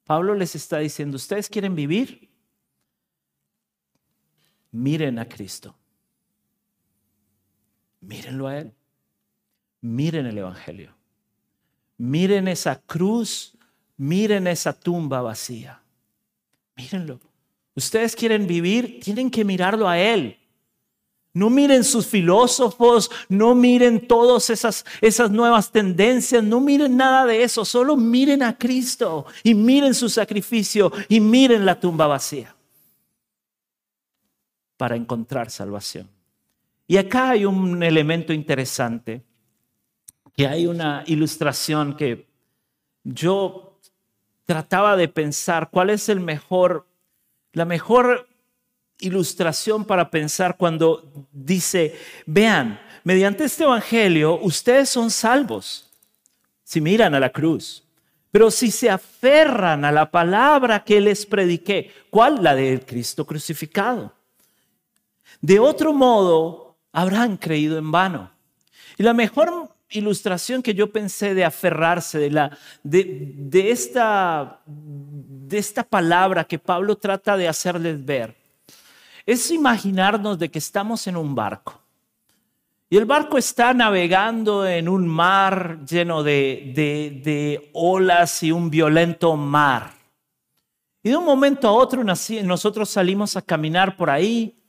Pablo 0.05 0.35
les 0.35 0.55
está 0.55 0.79
diciendo, 0.79 1.17
¿ustedes 1.17 1.49
quieren 1.49 1.75
vivir? 1.75 2.31
Miren 4.73 5.19
a 5.19 5.29
Cristo. 5.29 5.77
Mírenlo 8.01 8.49
a 8.49 8.59
Él. 8.59 8.75
Miren 9.83 10.27
el 10.27 10.39
Evangelio. 10.39 10.95
Miren 11.99 12.49
esa 12.49 12.81
cruz. 12.81 13.57
Miren 13.97 14.47
esa 14.47 14.79
tumba 14.79 15.21
vacía. 15.21 15.83
Mírenlo. 16.77 17.21
Ustedes 17.77 18.17
quieren 18.17 18.47
vivir, 18.47 19.01
tienen 19.01 19.31
que 19.31 19.45
mirarlo 19.45 19.89
a 19.89 19.99
Él. 19.99 20.39
No 21.35 21.51
miren 21.51 21.83
sus 21.83 22.07
filósofos, 22.07 23.11
no 23.29 23.57
miren 23.57 24.07
todas 24.07 24.51
esas, 24.51 24.85
esas 25.01 25.33
nuevas 25.33 25.73
tendencias, 25.73 26.45
no 26.45 26.61
miren 26.61 26.97
nada 26.97 27.27
de 27.27 27.43
eso, 27.43 27.65
solo 27.65 27.97
miren 27.97 28.41
a 28.45 28.57
Cristo 28.57 29.27
y 29.43 29.53
miren 29.53 29.95
su 29.95 30.09
sacrificio 30.09 30.93
y 31.09 31.19
miren 31.19 31.67
la 31.67 31.81
tumba 31.81 32.07
vacía 32.07 32.55
para 34.77 34.95
encontrar 34.95 35.51
salvación. 35.51 36.09
Y 36.87 36.99
acá 36.99 37.31
hay 37.31 37.45
un 37.45 37.83
elemento 37.83 38.33
interesante, 38.33 39.25
que 40.37 40.47
hay 40.47 40.69
una 40.69 41.03
ilustración 41.07 41.97
que 41.97 42.29
yo 43.03 43.81
trataba 44.45 44.97
de 44.97 45.09
pensar 45.09 45.71
cuál 45.71 45.91
es 45.91 46.09
el 46.09 46.21
mejor, 46.21 46.87
la 47.53 47.65
mejor 47.65 48.29
ilustración 48.99 49.85
para 49.85 50.11
pensar 50.11 50.57
cuando 50.57 51.29
dice, 51.33 51.99
vean, 52.27 52.81
mediante 53.03 53.45
este 53.45 53.65
evangelio 53.65 54.39
ustedes 54.41 54.89
son 54.89 55.11
salvos 55.11 55.91
si 56.63 56.81
miran 56.81 57.15
a 57.15 57.21
la 57.21 57.31
cruz. 57.31 57.85
Pero 58.31 58.51
si 58.51 58.73
se 58.73 58.91
aferran 58.91 59.85
a 59.85 59.93
la 59.93 60.11
palabra 60.11 60.83
que 60.83 61.01
les 61.01 61.25
prediqué, 61.25 61.93
¿cuál? 62.11 62.43
La 62.43 62.55
del 62.57 62.85
Cristo 62.85 63.25
crucificado. 63.25 64.13
De 65.41 65.61
otro 65.61 65.93
modo, 65.93 66.77
habrán 66.91 67.37
creído 67.37 67.79
en 67.79 67.93
vano. 67.93 68.33
Y 68.97 69.05
la 69.05 69.13
mejor 69.13 69.71
ilustración 69.91 70.63
que 70.63 70.75
yo 70.75 70.91
pensé 70.91 71.35
de 71.35 71.45
aferrarse, 71.45 72.19
de, 72.19 72.31
la, 72.31 72.59
de, 72.83 73.71
esta, 73.71 74.63
de 74.67 75.59
esta 75.59 75.85
palabra 75.85 76.45
que 76.45 76.59
Pablo 76.59 76.97
trata 76.97 77.37
de 77.37 77.47
hacerles 77.47 78.05
ver, 78.05 78.35
es 79.27 79.51
imaginarnos 79.51 80.39
de 80.39 80.51
que 80.51 80.59
estamos 80.59 81.07
en 81.07 81.17
un 81.17 81.35
barco. 81.35 81.81
Y 82.91 82.97
el 82.97 83.07
barco 83.07 83.39
está 83.39 83.75
navegando 83.75 84.67
en 84.67 84.89
un 84.89 85.09
mar 85.09 85.85
lleno 85.85 86.23
de, 86.23 86.73
de, 86.75 87.71
olas 87.73 88.43
y 88.43 88.53
un 88.53 88.71
violento 88.71 89.37
mar. 89.37 89.93
Y 91.03 91.11
de 91.11 91.17
un 91.17 91.25
momento 91.25 91.67
a 91.67 91.73
otro 91.73 92.05
nosotros 92.05 92.89
salimos 92.89 93.37
a 93.37 93.43
caminar 93.43 93.97
por 93.97 94.11
ahí 94.11 94.61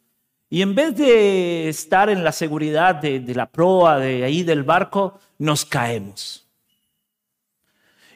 y 0.50 0.62
en 0.62 0.75
vez 0.75 0.95
de 0.95 1.69
estar 1.69 2.09
en 2.09 2.24
la 2.24 2.31
seguridad 2.31 2.95
de, 2.95 3.21
la 3.33 3.45
proa, 3.45 4.00
de 4.00 4.24
ahí 4.24 4.43
del 4.43 4.63
barco, 4.63 5.19
nos 5.38 5.65
caemos. 5.65 6.47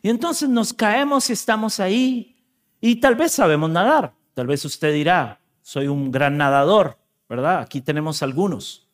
Y 0.02 0.10
entonces 0.10 0.48
nos 0.48 0.74
caemos 0.74 1.30
y 1.30 1.34
estamos 1.34 1.80
ahí 1.80 2.38
y 2.80 2.98
tal 2.98 3.16
vez 3.16 3.34
sabemos 3.34 3.70
nadar. 3.70 4.14
Tal 4.34 4.48
vez 4.48 4.64
usted 4.64 4.94
dirá, 4.94 5.39
soy 5.70 5.88
un 5.88 6.10
gran 6.10 6.36
nadador, 6.36 6.98
¿verdad? 7.30 7.60
Aquí 7.60 7.80
tenemos 7.80 8.24
algunos. 8.24 8.88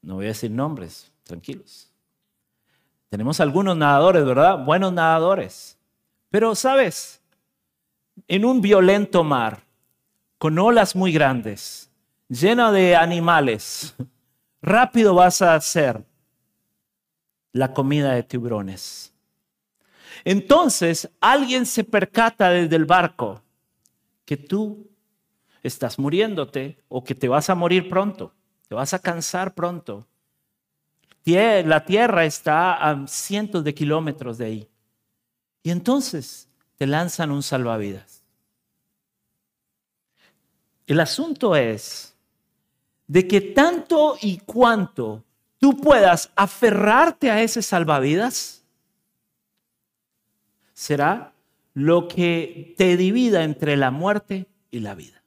No 0.00 0.14
voy 0.14 0.24
a 0.24 0.28
decir 0.28 0.50
nombres, 0.50 1.12
tranquilos. 1.24 1.92
Tenemos 3.10 3.38
algunos 3.38 3.76
nadadores, 3.76 4.24
¿verdad? 4.24 4.64
Buenos 4.64 4.94
nadadores. 4.94 5.76
Pero, 6.30 6.54
¿sabes? 6.54 7.20
En 8.28 8.46
un 8.46 8.62
violento 8.62 9.24
mar, 9.24 9.62
con 10.38 10.58
olas 10.58 10.96
muy 10.96 11.12
grandes, 11.12 11.90
llena 12.30 12.72
de 12.72 12.96
animales, 12.96 13.94
rápido 14.62 15.12
vas 15.12 15.42
a 15.42 15.54
hacer 15.54 16.02
la 17.52 17.74
comida 17.74 18.14
de 18.14 18.22
tiburones. 18.22 19.12
Entonces 20.24 21.10
alguien 21.20 21.66
se 21.66 21.84
percata 21.84 22.48
desde 22.48 22.76
el 22.76 22.86
barco 22.86 23.42
que 24.30 24.36
tú 24.36 24.88
estás 25.60 25.98
muriéndote 25.98 26.78
o 26.88 27.02
que 27.02 27.16
te 27.16 27.26
vas 27.26 27.50
a 27.50 27.56
morir 27.56 27.88
pronto, 27.88 28.32
te 28.68 28.76
vas 28.76 28.94
a 28.94 29.00
cansar 29.00 29.56
pronto. 29.56 30.06
La 31.24 31.84
tierra 31.84 32.24
está 32.24 32.74
a 32.74 33.08
cientos 33.08 33.64
de 33.64 33.74
kilómetros 33.74 34.38
de 34.38 34.44
ahí. 34.44 34.68
Y 35.64 35.72
entonces 35.72 36.48
te 36.76 36.86
lanzan 36.86 37.32
un 37.32 37.42
salvavidas. 37.42 38.22
El 40.86 41.00
asunto 41.00 41.56
es 41.56 42.14
de 43.08 43.26
que 43.26 43.40
tanto 43.40 44.16
y 44.22 44.38
cuanto 44.38 45.24
tú 45.58 45.76
puedas 45.76 46.30
aferrarte 46.36 47.32
a 47.32 47.42
ese 47.42 47.62
salvavidas, 47.62 48.62
será 50.72 51.29
lo 51.74 52.08
que 52.08 52.74
te 52.76 52.96
divida 52.96 53.44
entre 53.44 53.76
la 53.76 53.90
muerte 53.90 54.46
y 54.70 54.80
la 54.80 54.94
vida. 54.94 55.22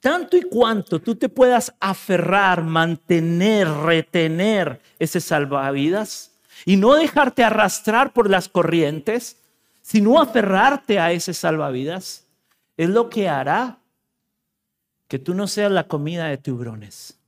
Tanto 0.00 0.36
y 0.36 0.42
cuanto 0.42 1.00
tú 1.00 1.16
te 1.16 1.28
puedas 1.28 1.74
aferrar, 1.80 2.62
mantener, 2.62 3.68
retener 3.68 4.80
ese 4.98 5.20
salvavidas 5.20 6.38
y 6.64 6.76
no 6.76 6.94
dejarte 6.94 7.42
arrastrar 7.42 8.12
por 8.12 8.30
las 8.30 8.48
corrientes, 8.48 9.40
sino 9.82 10.20
aferrarte 10.20 11.00
a 11.00 11.12
ese 11.12 11.34
salvavidas, 11.34 12.26
es 12.76 12.88
lo 12.88 13.10
que 13.10 13.28
hará 13.28 13.78
que 15.08 15.18
tú 15.18 15.34
no 15.34 15.48
seas 15.48 15.72
la 15.72 15.88
comida 15.88 16.26
de 16.26 16.36
tiburones, 16.36 17.18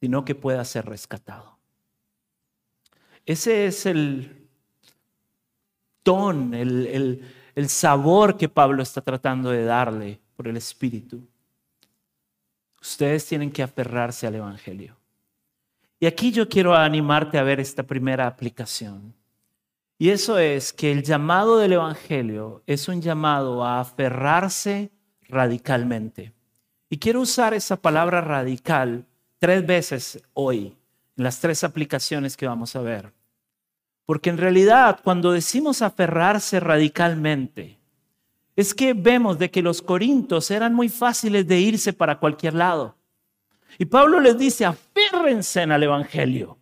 sino 0.00 0.24
que 0.24 0.34
puedas 0.34 0.68
ser 0.68 0.86
rescatado. 0.86 1.58
Ese 3.26 3.66
es 3.66 3.86
el 3.86 4.41
ton, 6.02 6.54
el, 6.54 7.22
el 7.54 7.68
sabor 7.68 8.36
que 8.36 8.48
Pablo 8.48 8.82
está 8.82 9.00
tratando 9.00 9.50
de 9.50 9.64
darle 9.64 10.20
por 10.36 10.48
el 10.48 10.56
Espíritu. 10.56 11.26
Ustedes 12.80 13.26
tienen 13.26 13.50
que 13.50 13.62
aferrarse 13.62 14.26
al 14.26 14.34
Evangelio. 14.34 14.96
Y 16.00 16.06
aquí 16.06 16.32
yo 16.32 16.48
quiero 16.48 16.74
animarte 16.74 17.38
a 17.38 17.44
ver 17.44 17.60
esta 17.60 17.84
primera 17.84 18.26
aplicación. 18.26 19.14
Y 19.98 20.10
eso 20.10 20.36
es 20.36 20.72
que 20.72 20.90
el 20.90 21.04
llamado 21.04 21.58
del 21.58 21.74
Evangelio 21.74 22.64
es 22.66 22.88
un 22.88 23.00
llamado 23.00 23.64
a 23.64 23.78
aferrarse 23.78 24.90
radicalmente. 25.28 26.32
Y 26.90 26.98
quiero 26.98 27.20
usar 27.20 27.54
esa 27.54 27.76
palabra 27.76 28.20
radical 28.20 29.06
tres 29.38 29.64
veces 29.64 30.20
hoy, 30.34 30.76
en 31.16 31.24
las 31.24 31.38
tres 31.38 31.62
aplicaciones 31.62 32.36
que 32.36 32.48
vamos 32.48 32.74
a 32.74 32.80
ver. 32.80 33.12
Porque 34.06 34.30
en 34.30 34.38
realidad 34.38 35.00
cuando 35.02 35.32
decimos 35.32 35.82
aferrarse 35.82 36.60
radicalmente, 36.60 37.78
es 38.56 38.74
que 38.74 38.92
vemos 38.92 39.38
de 39.38 39.50
que 39.50 39.62
los 39.62 39.80
corintos 39.80 40.50
eran 40.50 40.74
muy 40.74 40.88
fáciles 40.88 41.46
de 41.46 41.60
irse 41.60 41.92
para 41.92 42.18
cualquier 42.18 42.54
lado. 42.54 42.96
Y 43.78 43.86
Pablo 43.86 44.20
les 44.20 44.36
dice, 44.36 44.64
aférrense 44.64 45.62
al 45.62 45.82
Evangelio. 45.82 46.58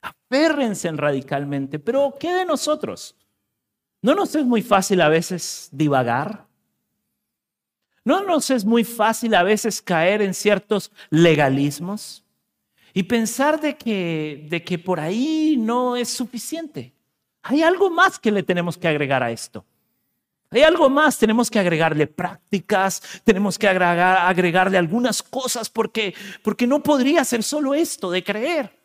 Aférrense 0.00 0.90
radicalmente. 0.92 1.78
Pero 1.78 2.14
¿qué 2.18 2.32
de 2.32 2.44
nosotros? 2.44 3.16
¿No 4.02 4.14
nos 4.14 4.34
es 4.34 4.44
muy 4.44 4.62
fácil 4.62 5.00
a 5.00 5.08
veces 5.08 5.68
divagar? 5.72 6.46
¿No 8.04 8.24
nos 8.24 8.50
es 8.50 8.64
muy 8.64 8.84
fácil 8.84 9.34
a 9.34 9.42
veces 9.42 9.82
caer 9.82 10.22
en 10.22 10.32
ciertos 10.32 10.90
legalismos? 11.10 12.24
Y 12.92 13.04
pensar 13.04 13.60
de 13.60 13.76
que, 13.76 14.46
de 14.48 14.62
que 14.62 14.78
por 14.78 14.98
ahí 15.00 15.56
no 15.58 15.96
es 15.96 16.08
suficiente. 16.08 16.92
Hay 17.42 17.62
algo 17.62 17.90
más 17.90 18.18
que 18.18 18.30
le 18.30 18.42
tenemos 18.42 18.76
que 18.76 18.88
agregar 18.88 19.22
a 19.22 19.30
esto. 19.30 19.64
Hay 20.52 20.62
algo 20.62 20.90
más, 20.90 21.16
tenemos 21.16 21.48
que 21.48 21.60
agregarle 21.60 22.08
prácticas, 22.08 23.00
tenemos 23.22 23.56
que 23.56 23.68
agregar, 23.68 24.18
agregarle 24.28 24.78
algunas 24.78 25.22
cosas 25.22 25.70
porque, 25.70 26.12
porque 26.42 26.66
no 26.66 26.82
podría 26.82 27.24
ser 27.24 27.44
solo 27.44 27.72
esto 27.72 28.10
de 28.10 28.24
creer. 28.24 28.80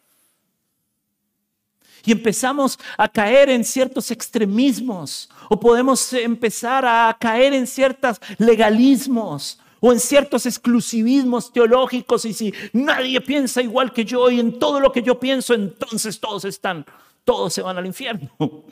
Y 2.05 2.11
empezamos 2.11 2.77
a 2.97 3.09
caer 3.09 3.49
en 3.49 3.63
ciertos 3.63 4.11
extremismos 4.11 5.27
o 5.49 5.59
podemos 5.59 6.13
empezar 6.13 6.85
a 6.85 7.17
caer 7.19 7.53
en 7.53 7.65
ciertos 7.65 8.21
legalismos 8.37 9.59
o 9.79 9.91
en 9.91 9.99
ciertos 9.99 10.45
exclusivismos 10.45 11.51
teológicos 11.51 12.25
y 12.25 12.33
si 12.33 12.53
nadie 12.73 13.21
piensa 13.21 13.61
igual 13.61 13.91
que 13.93 14.05
yo 14.05 14.29
y 14.29 14.39
en 14.39 14.57
todo 14.57 14.79
lo 14.79 14.91
que 14.91 15.01
yo 15.01 15.19
pienso, 15.19 15.53
entonces 15.53 16.19
todos 16.19 16.45
están, 16.45 16.85
todos 17.23 17.53
se 17.53 17.61
van 17.61 17.77
al 17.77 17.85
infierno. 17.85 18.29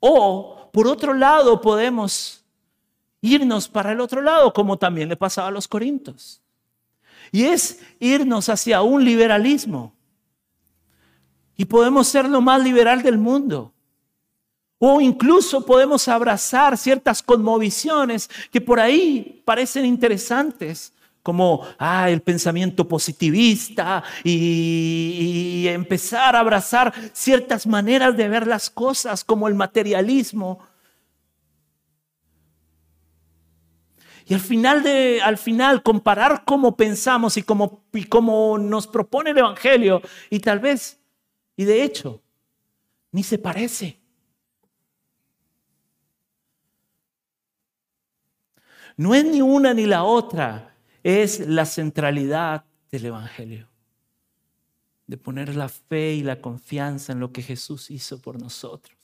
O, 0.00 0.70
por 0.72 0.86
otro 0.86 1.12
lado, 1.12 1.60
podemos 1.60 2.44
irnos 3.20 3.68
para 3.68 3.92
el 3.92 4.00
otro 4.00 4.22
lado, 4.22 4.52
como 4.52 4.76
también 4.76 5.08
le 5.08 5.16
pasaba 5.16 5.48
a 5.48 5.50
los 5.50 5.66
corintios. 5.66 6.40
Y 7.32 7.44
es 7.44 7.80
irnos 7.98 8.48
hacia 8.48 8.82
un 8.82 9.04
liberalismo. 9.04 9.92
Y 11.56 11.64
podemos 11.64 12.06
ser 12.06 12.28
lo 12.28 12.40
más 12.40 12.62
liberal 12.62 13.02
del 13.02 13.18
mundo. 13.18 13.72
O 14.78 15.00
incluso 15.00 15.64
podemos 15.66 16.06
abrazar 16.06 16.78
ciertas 16.78 17.22
conmoviciones 17.22 18.30
que 18.52 18.60
por 18.60 18.78
ahí 18.78 19.42
parecen 19.44 19.84
interesantes, 19.84 20.92
como 21.22 21.66
ah, 21.78 22.08
el 22.08 22.22
pensamiento 22.22 22.86
positivista 22.86 24.02
y, 24.24 25.62
y, 25.64 25.68
empezar 25.68 26.34
a 26.34 26.40
abrazar 26.40 26.94
ciertas 27.12 27.66
maneras 27.66 28.16
de 28.16 28.28
ver 28.28 28.46
las 28.46 28.70
cosas, 28.70 29.24
como 29.24 29.48
el 29.48 29.54
materialismo. 29.54 30.60
Y 34.28 34.34
al 34.34 34.40
final, 34.40 34.82
de, 34.82 35.20
al 35.22 35.38
final 35.38 35.82
comparar 35.82 36.44
cómo 36.44 36.76
pensamos 36.76 37.36
y 37.38 37.42
cómo, 37.42 37.84
y 37.94 38.04
cómo 38.04 38.58
nos 38.58 38.86
propone 38.86 39.30
el 39.30 39.38
Evangelio, 39.38 40.02
y 40.28 40.40
tal 40.40 40.60
vez, 40.60 41.00
y 41.56 41.64
de 41.64 41.82
hecho, 41.82 42.22
ni 43.10 43.22
se 43.22 43.38
parece. 43.38 43.98
No 48.98 49.14
es 49.14 49.24
ni 49.24 49.40
una 49.40 49.74
ni 49.74 49.86
la 49.86 50.02
otra 50.02 50.74
es 51.04 51.46
la 51.46 51.64
centralidad 51.66 52.64
del 52.90 53.06
Evangelio. 53.06 53.68
De 55.06 55.16
poner 55.16 55.54
la 55.54 55.68
fe 55.68 56.14
y 56.14 56.24
la 56.24 56.40
confianza 56.40 57.12
en 57.12 57.20
lo 57.20 57.32
que 57.32 57.42
Jesús 57.42 57.92
hizo 57.92 58.20
por 58.20 58.42
nosotros. 58.42 58.98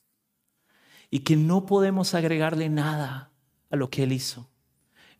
Y 1.10 1.20
que 1.20 1.36
no 1.36 1.64
podemos 1.64 2.12
agregarle 2.14 2.68
nada 2.68 3.30
a 3.70 3.76
lo 3.76 3.88
que 3.88 4.02
Él 4.02 4.10
hizo. 4.10 4.50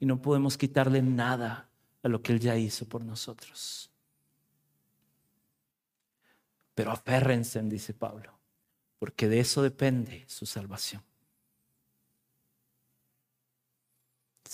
Y 0.00 0.06
no 0.06 0.20
podemos 0.20 0.58
quitarle 0.58 1.02
nada 1.02 1.70
a 2.02 2.08
lo 2.08 2.20
que 2.20 2.32
Él 2.32 2.40
ya 2.40 2.56
hizo 2.56 2.84
por 2.84 3.04
nosotros. 3.04 3.92
Pero 6.74 6.90
aférrense, 6.90 7.62
dice 7.62 7.94
Pablo, 7.94 8.36
porque 8.98 9.28
de 9.28 9.38
eso 9.38 9.62
depende 9.62 10.24
su 10.26 10.46
salvación. 10.46 11.04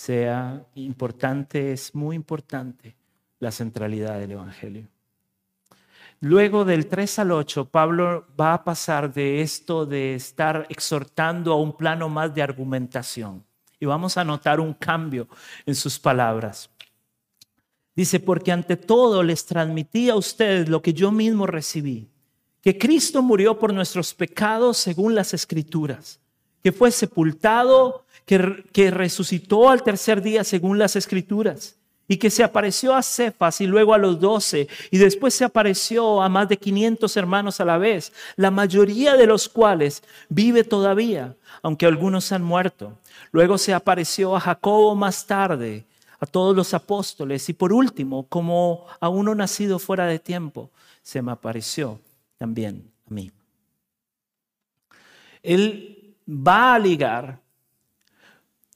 Sea 0.01 0.65
importante, 0.73 1.71
es 1.71 1.93
muy 1.93 2.15
importante 2.15 2.95
la 3.39 3.51
centralidad 3.51 4.19
del 4.19 4.31
Evangelio. 4.31 4.87
Luego 6.21 6.65
del 6.65 6.87
3 6.87 7.19
al 7.19 7.31
8, 7.31 7.65
Pablo 7.65 8.25
va 8.39 8.55
a 8.55 8.63
pasar 8.63 9.13
de 9.13 9.41
esto 9.41 9.85
de 9.85 10.15
estar 10.15 10.65
exhortando 10.69 11.53
a 11.53 11.61
un 11.61 11.77
plano 11.77 12.09
más 12.09 12.33
de 12.33 12.41
argumentación. 12.41 13.43
Y 13.79 13.85
vamos 13.85 14.17
a 14.17 14.23
notar 14.23 14.59
un 14.59 14.73
cambio 14.73 15.27
en 15.67 15.75
sus 15.75 15.99
palabras. 15.99 16.71
Dice, 17.95 18.19
porque 18.19 18.51
ante 18.51 18.77
todo 18.77 19.21
les 19.21 19.45
transmití 19.45 20.09
a 20.09 20.15
ustedes 20.15 20.67
lo 20.67 20.81
que 20.81 20.93
yo 20.93 21.11
mismo 21.11 21.45
recibí, 21.45 22.09
que 22.61 22.75
Cristo 22.75 23.21
murió 23.21 23.59
por 23.59 23.71
nuestros 23.71 24.15
pecados 24.15 24.77
según 24.77 25.13
las 25.13 25.35
escrituras, 25.35 26.19
que 26.63 26.71
fue 26.71 26.89
sepultado 26.89 28.05
que, 28.25 28.91
resucitó 28.91 29.69
al 29.69 29.83
tercer 29.83 30.21
día 30.21 30.43
según 30.43 30.77
las 30.77 30.95
escrituras 30.95 31.75
y 32.07 32.17
que 32.17 32.29
se 32.29 32.43
apareció 32.43 32.93
a 32.93 33.03
Cefas 33.03 33.61
y 33.61 33.67
luego 33.67 33.93
a 33.93 33.97
los 33.97 34.19
doce 34.19 34.67
y 34.89 34.97
después 34.97 35.33
se 35.33 35.45
apareció 35.45 36.21
a 36.21 36.29
más 36.29 36.49
de 36.49 36.57
500 36.57 37.15
hermanos 37.17 37.61
a 37.61 37.65
la 37.65 37.77
vez, 37.77 38.11
la 38.35 38.51
mayoría 38.51 39.15
de 39.15 39.27
los 39.27 39.47
cuales 39.47 40.03
vive 40.29 40.63
todavía, 40.63 41.35
aunque 41.61 41.85
algunos 41.85 42.31
han 42.31 42.43
muerto. 42.43 42.97
Luego 43.31 43.57
se 43.57 43.73
apareció 43.73 44.35
a 44.35 44.41
Jacobo 44.41 44.95
más 44.95 45.25
tarde, 45.25 45.85
a 46.19 46.25
todos 46.25 46.55
los 46.55 46.73
apóstoles 46.73 47.49
y 47.49 47.53
por 47.53 47.73
último, 47.73 48.27
como 48.27 48.85
a 48.99 49.09
uno 49.09 49.33
nacido 49.33 49.79
fuera 49.79 50.05
de 50.05 50.19
tiempo, 50.19 50.69
se 51.01 51.21
me 51.21 51.31
apareció 51.31 51.99
también 52.37 52.91
a 53.09 53.13
mí. 53.13 53.31
Él 55.41 56.15
va 56.27 56.75
a 56.75 56.79
ligar 56.79 57.39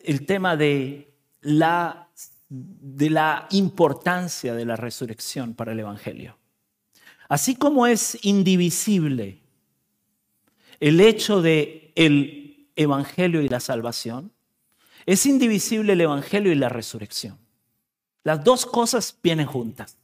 el 0.06 0.26
tema 0.26 0.56
de 0.58 1.14
la, 1.42 2.10
de 2.50 3.10
la 3.10 3.48
importancia 3.52 4.54
de 4.54 4.66
la 4.66 4.76
resurrección 4.76 5.54
para 5.54 5.72
el 5.72 5.80
Evangelio. 5.80 6.38
Así 7.28 7.56
como 7.56 7.88
es 7.88 8.18
indivisible 8.24 9.42
el 10.80 11.00
hecho 11.00 11.42
de 11.42 11.92
el 11.96 12.70
Evangelio 12.76 13.42
y 13.42 13.50
la 13.50 13.60
salvación, 13.60 14.32
es 15.06 15.26
indivisible 15.26 15.94
el 15.94 16.02
Evangelio 16.02 16.52
y 16.52 16.56
la 16.56 16.70
resurrección. 16.70 17.38
Las 18.24 18.44
dos 18.44 18.66
cosas 18.66 19.18
vienen 19.22 19.46
juntas. 19.46 19.98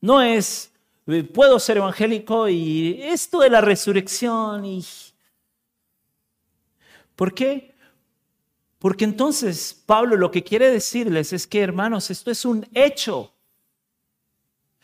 No 0.00 0.22
es, 0.22 0.72
eh, 1.06 1.22
puedo 1.22 1.58
ser 1.58 1.76
evangélico 1.76 2.48
y 2.48 2.98
esto 3.02 3.40
de 3.40 3.50
la 3.50 3.60
resurrección 3.60 4.64
y... 4.64 4.84
¿Por 7.14 7.32
qué? 7.34 7.75
Porque 8.86 9.02
entonces 9.04 9.82
Pablo 9.84 10.14
lo 10.14 10.30
que 10.30 10.44
quiere 10.44 10.70
decirles 10.70 11.32
es 11.32 11.44
que, 11.48 11.60
hermanos, 11.60 12.08
esto 12.08 12.30
es 12.30 12.44
un 12.44 12.64
hecho. 12.72 13.32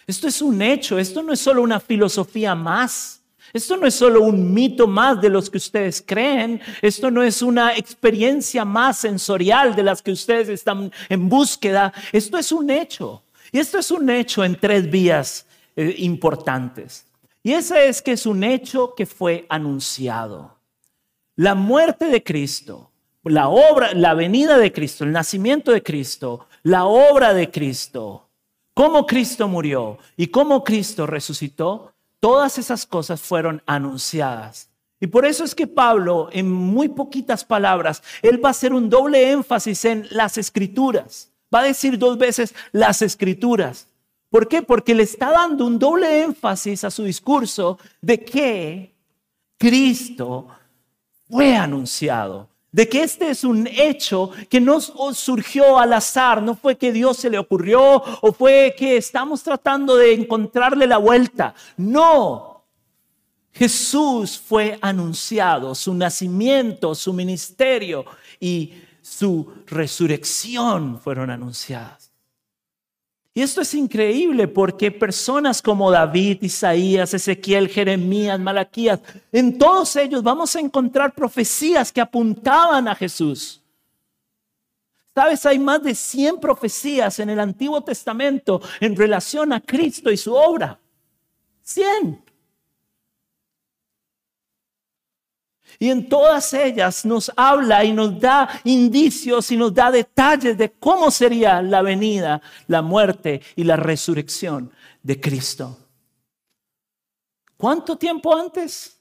Esto 0.09 0.27
es 0.27 0.43
un 0.43 0.61
hecho, 0.61 0.99
esto 0.99 1.23
no 1.23 1.33
es 1.33 1.39
solo 1.39 1.63
una 1.63 1.79
filosofía 1.79 2.57
más. 2.57 3.23
Esto 3.53 3.77
no 3.77 3.87
es 3.87 3.95
solo 3.95 4.23
un 4.23 4.53
mito 4.53 4.89
más 4.89 5.21
de 5.21 5.29
los 5.29 5.49
que 5.49 5.59
ustedes 5.59 6.03
creen. 6.05 6.61
Esto 6.81 7.13
no 7.13 7.23
es 7.23 7.43
una 7.43 7.77
experiencia 7.77 8.65
más 8.65 8.99
sensorial 8.99 9.77
de 9.77 9.85
las 9.85 10.03
que 10.03 10.11
ustedes 10.11 10.49
están 10.49 10.91
en 11.09 11.29
búsqueda. 11.29 11.93
Esto 12.11 12.39
es 12.39 12.51
un 12.51 12.71
hecho. 12.71 13.23
Y 13.53 13.61
esto 13.61 13.79
es 13.79 13.89
un 13.93 14.11
hecho 14.11 14.43
en 14.43 14.59
tres 14.59 14.91
vías 14.91 15.47
eh, 15.77 15.95
importantes. 15.99 17.07
Y 17.45 17.53
ese 17.53 17.87
es 17.87 18.03
que 18.03 18.11
es 18.11 18.27
un 18.27 18.43
hecho 18.43 18.95
que 18.97 19.07
fue 19.07 19.47
anunciado. 19.49 20.59
La 21.37 21.55
muerte 21.55 22.07
de 22.07 22.21
Cristo 22.21 22.92
la 23.25 23.49
obra, 23.49 23.95
la 23.95 24.15
venida 24.15 24.59
de 24.59 24.73
Cristo, 24.73 25.05
el 25.05 25.13
nacimiento 25.13 25.73
de 25.73 25.83
Cristo, 25.83 26.47
la 26.63 26.85
obra 26.85 27.35
de 27.35 27.51
Cristo, 27.51 28.29
cómo 28.75 29.07
Cristo 29.07 29.49
murió 29.49 29.99
y 30.17 30.29
cómo 30.29 30.65
Cristo 30.65 31.07
resucitó, 31.07 31.93
todas 32.21 32.59
esas 32.59 32.87
cosas 32.87 33.21
fueron 33.21 33.63
anunciadas. 33.67 34.69
Y 35.01 35.09
por 35.09 35.27
eso 35.27 35.43
es 35.43 35.55
que 35.55 35.67
Pablo, 35.67 36.29
en 36.33 36.51
muy 36.51 36.89
poquitas 36.89 37.45
palabras, 37.45 38.03
él 38.23 38.43
va 38.43 38.51
a 38.51 38.53
hacer 38.53 38.73
un 38.73 38.89
doble 38.89 39.33
énfasis 39.33 39.85
en 39.85 40.07
las 40.11 40.39
escrituras. 40.39 41.33
Va 41.53 41.61
a 41.61 41.65
decir 41.65 41.99
dos 41.99 42.17
veces 42.17 42.55
las 42.71 43.03
escrituras. 43.03 43.89
¿Por 44.31 44.47
qué? 44.47 44.63
Porque 44.63 44.95
le 44.95 45.03
está 45.03 45.33
dando 45.33 45.67
un 45.67 45.79
doble 45.79 46.23
énfasis 46.23 46.85
a 46.85 46.91
su 46.91 47.03
discurso 47.03 47.79
de 48.01 48.25
que 48.25 48.95
Cristo 49.59 50.47
fue 51.29 51.57
anunciado, 51.57 52.49
de 52.73 52.89
que 52.89 53.03
este 53.03 53.31
es 53.31 53.45
un 53.45 53.67
hecho 53.67 54.31
que 54.49 54.61
no 54.61 54.81
surgió 54.81 55.79
al 55.79 55.93
azar, 55.93 56.43
no 56.43 56.57
fue 56.57 56.77
que 56.77 56.91
Dios 56.91 57.19
se 57.19 57.31
le 57.31 57.39
ocurrió 57.39 58.03
o 58.21 58.33
fue 58.33 58.75
que 58.77 58.97
estamos 58.97 59.43
tratando 59.43 59.97
de 59.97 60.15
encontrarle 60.15 60.87
la 60.87 60.97
vuelta. 60.97 61.55
No, 61.77 62.65
Jesús 63.53 64.39
fue 64.39 64.79
anunciado, 64.81 65.75
su 65.75 65.93
nacimiento, 65.93 66.95
su 66.95 67.13
ministerio 67.13 68.07
y 68.41 68.73
su 69.03 69.53
resurrección 69.67 70.99
fueron 70.99 71.31
anunciadas. 71.31 72.12
Y 73.35 73.41
esto 73.41 73.63
es 73.63 73.73
increíble 73.73 74.47
porque 74.47 74.91
personas 74.91 75.63
como 75.63 75.91
David, 75.91 76.43
Isaías, 76.43 77.15
Ezequiel, 77.15 77.69
Jeremías, 77.69 78.39
Malaquías, 78.39 79.01
en 79.33 79.57
todos 79.57 79.97
ellos 79.97 80.23
vamos 80.23 80.55
a 80.55 80.61
encontrar 80.61 81.15
profecías 81.15 81.91
que 81.91 82.03
apuntaban 82.03 82.89
a 82.89 82.95
Jesús. 82.95 83.63
Sabes, 85.15 85.45
hay 85.47 85.59
más 85.59 85.83
de 85.83 85.95
100 85.95 86.41
profecías 86.41 87.19
en 87.21 87.31
el 87.31 87.41
Antiguo 87.41 87.83
Testamento 87.83 88.61
en 88.81 88.97
relación 88.97 89.53
a 89.53 89.61
Cristo 89.61 90.11
y 90.11 90.17
su 90.17 90.35
obra. 90.35 90.79
100. 91.63 92.32
Y 95.79 95.91
en 95.91 96.09
todas 96.09 96.53
ellas 96.55 97.05
nos 97.05 97.31
habla 97.37 97.85
y 97.85 97.93
nos 97.93 98.19
da 98.21 98.49
indicios 98.65 99.51
y 99.51 99.57
nos 99.57 99.75
da 99.75 99.91
detalles 99.91 100.57
de 100.57 100.71
cómo 100.73 101.11
sería 101.11 101.61
la 101.63 101.83
venida, 101.83 102.41
la 102.69 102.83
muerte 102.83 103.41
y 103.57 103.65
la 103.65 103.77
resurrección 103.77 104.71
de 105.03 105.21
Cristo. 105.21 105.79
¿Cuánto 107.57 107.97
tiempo 107.97 108.35
antes? 108.35 108.99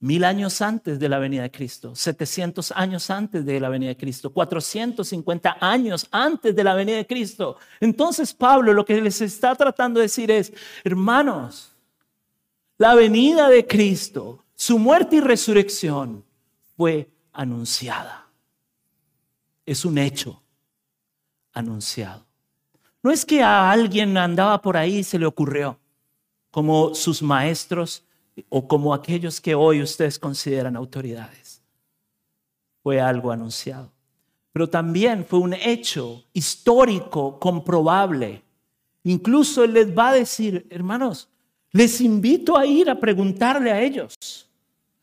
Mil 0.00 0.22
años 0.24 0.62
antes 0.62 0.98
de 0.98 1.08
la 1.08 1.18
venida 1.18 1.42
de 1.42 1.50
Cristo, 1.50 1.94
700 1.94 2.72
años 2.72 3.10
antes 3.10 3.44
de 3.44 3.58
la 3.58 3.68
venida 3.68 3.88
de 3.88 3.96
Cristo, 3.96 4.32
450 4.32 5.58
años 5.60 6.06
antes 6.12 6.54
de 6.54 6.62
la 6.64 6.74
venida 6.74 6.98
de 6.98 7.06
Cristo. 7.06 7.56
Entonces 7.80 8.32
Pablo 8.32 8.72
lo 8.72 8.84
que 8.84 9.00
les 9.00 9.20
está 9.20 9.56
tratando 9.56 9.98
de 9.98 10.04
decir 10.04 10.30
es, 10.30 10.52
hermanos, 10.84 11.72
la 12.78 12.94
venida 12.94 13.48
de 13.48 13.66
Cristo 13.66 14.44
su 14.60 14.76
muerte 14.76 15.14
y 15.16 15.20
resurrección 15.20 16.24
fue 16.76 17.08
anunciada. 17.32 18.26
Es 19.64 19.84
un 19.84 19.98
hecho 19.98 20.42
anunciado. 21.52 22.26
No 23.00 23.12
es 23.12 23.24
que 23.24 23.40
a 23.40 23.70
alguien 23.70 24.16
andaba 24.16 24.60
por 24.60 24.76
ahí 24.76 24.96
y 24.96 25.04
se 25.04 25.16
le 25.16 25.26
ocurrió, 25.26 25.78
como 26.50 26.92
sus 26.92 27.22
maestros 27.22 28.02
o 28.48 28.66
como 28.66 28.92
aquellos 28.92 29.40
que 29.40 29.54
hoy 29.54 29.80
ustedes 29.80 30.18
consideran 30.18 30.74
autoridades. 30.74 31.62
Fue 32.82 33.00
algo 33.00 33.30
anunciado. 33.30 33.92
Pero 34.50 34.68
también 34.68 35.24
fue 35.24 35.38
un 35.38 35.54
hecho 35.54 36.24
histórico, 36.32 37.38
comprobable. 37.38 38.42
Incluso 39.04 39.62
Él 39.62 39.74
les 39.74 39.96
va 39.96 40.08
a 40.08 40.14
decir, 40.14 40.66
hermanos, 40.68 41.28
les 41.70 42.00
invito 42.00 42.56
a 42.58 42.66
ir 42.66 42.90
a 42.90 42.98
preguntarle 42.98 43.70
a 43.70 43.80
ellos. 43.80 44.16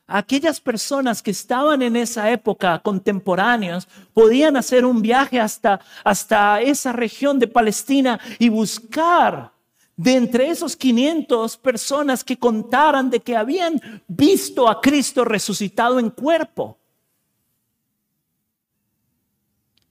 Aquellas 0.08 0.62
personas 0.62 1.24
que 1.24 1.32
estaban 1.32 1.82
en 1.82 1.96
esa 1.96 2.30
época 2.30 2.78
contemporáneos 2.80 3.88
podían 4.14 4.56
hacer 4.56 4.86
un 4.86 5.02
viaje 5.02 5.40
hasta, 5.40 5.80
hasta 6.04 6.62
esa 6.62 6.94
región 6.94 7.40
de 7.40 7.48
Palestina 7.48 8.20
y 8.38 8.50
buscar 8.50 9.52
de 9.98 10.14
entre 10.14 10.50
esos 10.50 10.76
500 10.76 11.58
personas 11.58 12.24
que 12.24 12.38
contaran 12.38 13.10
de 13.10 13.20
que 13.20 13.36
habían 13.36 13.82
visto 14.08 14.70
a 14.70 14.80
Cristo 14.80 15.26
resucitado 15.26 16.00
en 16.00 16.12
cuerpo. 16.12 16.78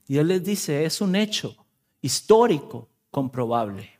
Y 0.07 0.17
Él 0.17 0.27
les 0.27 0.43
dice, 0.43 0.85
es 0.85 1.01
un 1.01 1.15
hecho 1.15 1.57
histórico 2.01 2.87
comprobable. 3.11 3.91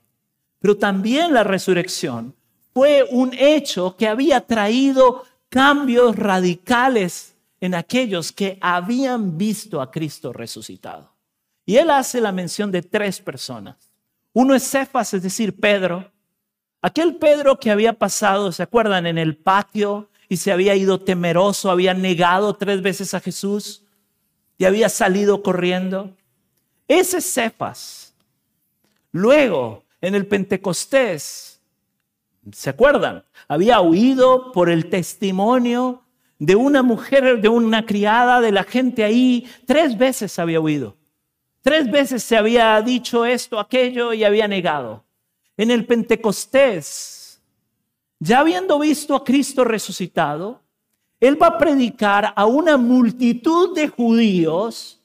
Pero 0.59 0.77
también 0.77 1.33
la 1.33 1.43
resurrección 1.43 2.35
fue 2.73 3.05
un 3.09 3.33
hecho 3.33 3.95
que 3.97 4.07
había 4.07 4.41
traído 4.41 5.23
cambios 5.49 6.15
radicales 6.15 7.35
en 7.61 7.75
aquellos 7.75 8.31
que 8.31 8.57
habían 8.61 9.37
visto 9.37 9.81
a 9.81 9.91
Cristo 9.91 10.33
resucitado. 10.33 11.13
Y 11.65 11.77
él 11.77 11.89
hace 11.89 12.21
la 12.21 12.31
mención 12.31 12.71
de 12.71 12.81
tres 12.81 13.19
personas. 13.19 13.75
Uno 14.33 14.53
es 14.53 14.69
Cefas, 14.69 15.13
es 15.13 15.23
decir, 15.23 15.59
Pedro. 15.59 16.11
Aquel 16.81 17.15
Pedro 17.15 17.59
que 17.59 17.71
había 17.71 17.93
pasado, 17.93 18.51
¿se 18.51 18.61
acuerdan? 18.61 19.07
En 19.07 19.17
el 19.17 19.37
patio 19.37 20.09
y 20.29 20.37
se 20.37 20.51
había 20.51 20.75
ido 20.75 20.99
temeroso, 20.99 21.71
había 21.71 21.93
negado 21.93 22.55
tres 22.55 22.81
veces 22.81 23.13
a 23.13 23.19
Jesús 23.19 23.83
y 24.57 24.65
había 24.65 24.89
salido 24.89 25.41
corriendo. 25.41 26.15
Ese 26.87 27.17
es 27.17 27.33
Cefas. 27.33 28.13
Luego, 29.11 29.83
en 30.01 30.13
el 30.13 30.27
Pentecostés, 30.27 31.54
¿Se 32.51 32.69
acuerdan? 32.69 33.23
Había 33.47 33.81
huido 33.81 34.51
por 34.51 34.69
el 34.69 34.89
testimonio 34.89 36.03
de 36.37 36.55
una 36.55 36.83
mujer, 36.83 37.41
de 37.41 37.49
una 37.49 37.85
criada, 37.85 38.41
de 38.41 38.51
la 38.51 38.63
gente 38.63 39.03
ahí. 39.03 39.49
Tres 39.65 39.97
veces 39.97 40.37
había 40.37 40.59
huido. 40.59 40.95
Tres 41.61 41.89
veces 41.89 42.23
se 42.23 42.37
había 42.37 42.79
dicho 42.81 43.25
esto, 43.25 43.59
aquello 43.59 44.13
y 44.13 44.23
había 44.23 44.47
negado. 44.47 45.03
En 45.57 45.71
el 45.71 45.85
Pentecostés, 45.85 47.41
ya 48.19 48.39
habiendo 48.39 48.77
visto 48.77 49.15
a 49.15 49.23
Cristo 49.23 49.63
resucitado, 49.63 50.61
él 51.19 51.41
va 51.41 51.47
a 51.47 51.57
predicar 51.57 52.33
a 52.35 52.45
una 52.45 52.77
multitud 52.77 53.73
de 53.73 53.87
judíos 53.87 55.01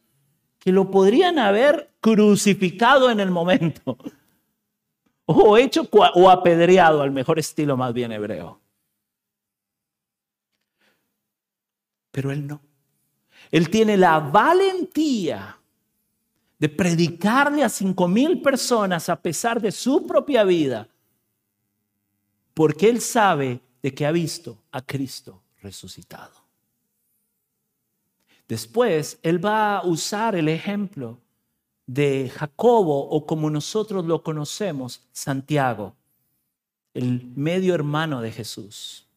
que 0.59 0.73
lo 0.73 0.91
podrían 0.91 1.39
haber 1.39 1.91
crucificado 2.01 3.11
en 3.11 3.21
el 3.21 3.31
momento 3.31 3.97
o 5.33 5.57
hecho 5.57 5.89
o 5.93 6.29
apedreado 6.29 7.03
al 7.03 7.11
mejor 7.11 7.39
estilo 7.39 7.77
más 7.77 7.93
bien 7.93 8.13
hebreo. 8.13 8.61
Pero 12.11 12.33
él 12.33 12.47
no. 12.47 12.61
Él 13.51 13.71
tiene 13.71 13.97
la 13.97 14.19
valentía 14.19 15.57
de 16.59 16.69
predicarle 16.69 17.63
a 17.63 17.69
cinco 17.69 18.09
mil 18.09 18.43
personas 18.43 19.09
a 19.09 19.21
pesar 19.21 19.61
de 19.61 19.73
su 19.73 20.07
propia 20.07 20.45
vida, 20.45 20.89
porque 22.53 22.89
él 22.89 23.01
sabe 23.01 23.61
de 23.83 23.95
que 23.95 24.05
ha 24.07 24.13
visto 24.13 24.59
a 24.73 24.83
Cristo 24.83 25.43
resucitado. 25.63 26.35
Después, 28.47 29.19
él 29.23 29.43
va 29.43 29.79
a 29.79 29.87
usar 29.87 30.35
el 30.35 30.49
ejemplo 30.49 31.19
de 31.93 32.31
Jacobo 32.33 33.09
o 33.09 33.27
como 33.27 33.51
nosotros 33.51 34.05
lo 34.05 34.23
conocemos, 34.23 35.09
Santiago, 35.11 35.97
el 36.95 37.33
medio 37.35 37.75
hermano 37.75 38.21
de 38.21 38.31
Jesús. 38.31 39.09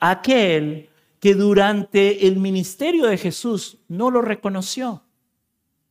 Aquel 0.00 0.88
que 1.20 1.34
durante 1.34 2.26
el 2.26 2.38
ministerio 2.38 3.08
de 3.08 3.18
Jesús 3.18 3.76
no 3.88 4.10
lo 4.10 4.22
reconoció 4.22 5.02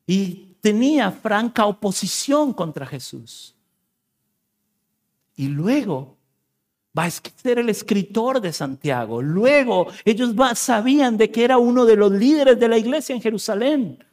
y 0.07 0.55
tenía 0.59 1.11
franca 1.11 1.67
oposición 1.67 2.51
contra 2.51 2.87
Jesús. 2.87 3.55
Y 5.35 5.49
luego 5.49 6.17
va 6.97 7.05
a 7.05 7.11
ser 7.11 7.59
el 7.59 7.69
escritor 7.69 8.41
de 8.41 8.53
Santiago. 8.53 9.21
Luego 9.21 9.85
ellos 10.03 10.33
sabían 10.55 11.15
de 11.15 11.29
que 11.29 11.43
era 11.43 11.59
uno 11.59 11.85
de 11.85 11.95
los 11.95 12.11
líderes 12.11 12.59
de 12.59 12.69
la 12.69 12.77
iglesia 12.79 13.13
en 13.13 13.21
Jerusalén. 13.21 14.03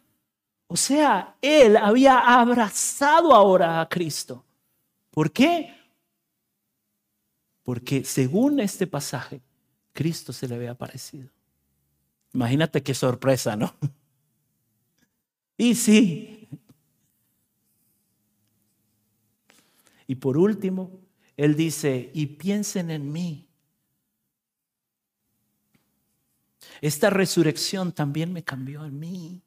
O 0.72 0.76
sea, 0.76 1.36
él 1.42 1.76
había 1.76 2.20
abrazado 2.20 3.34
ahora 3.34 3.80
a 3.80 3.88
Cristo. 3.88 4.44
¿Por 5.10 5.32
qué? 5.32 5.74
Porque 7.64 8.04
según 8.04 8.60
este 8.60 8.86
pasaje, 8.86 9.42
Cristo 9.92 10.32
se 10.32 10.46
le 10.46 10.54
había 10.54 10.70
aparecido. 10.70 11.28
Imagínate 12.32 12.84
qué 12.84 12.94
sorpresa, 12.94 13.56
¿no? 13.56 13.74
Y 15.56 15.74
sí. 15.74 16.48
Y 20.06 20.14
por 20.14 20.38
último, 20.38 21.00
él 21.36 21.56
dice, 21.56 22.12
y 22.14 22.26
piensen 22.26 22.92
en 22.92 23.10
mí. 23.10 23.48
Esta 26.80 27.10
resurrección 27.10 27.90
también 27.90 28.32
me 28.32 28.44
cambió 28.44 28.84
en 28.84 29.00
mí. 29.00 29.42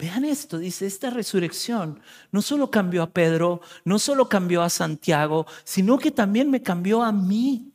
Vean 0.00 0.24
esto, 0.24 0.56
dice, 0.56 0.86
esta 0.86 1.10
resurrección 1.10 2.00
no 2.32 2.40
solo 2.40 2.70
cambió 2.70 3.02
a 3.02 3.10
Pedro, 3.10 3.60
no 3.84 3.98
solo 3.98 4.30
cambió 4.30 4.62
a 4.62 4.70
Santiago, 4.70 5.46
sino 5.62 5.98
que 5.98 6.10
también 6.10 6.50
me 6.50 6.62
cambió 6.62 7.02
a 7.02 7.12
mí. 7.12 7.74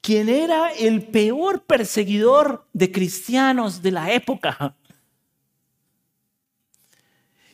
Quien 0.00 0.30
era 0.30 0.72
el 0.72 1.06
peor 1.06 1.64
perseguidor 1.64 2.66
de 2.72 2.90
cristianos 2.90 3.82
de 3.82 3.90
la 3.90 4.10
época. 4.12 4.74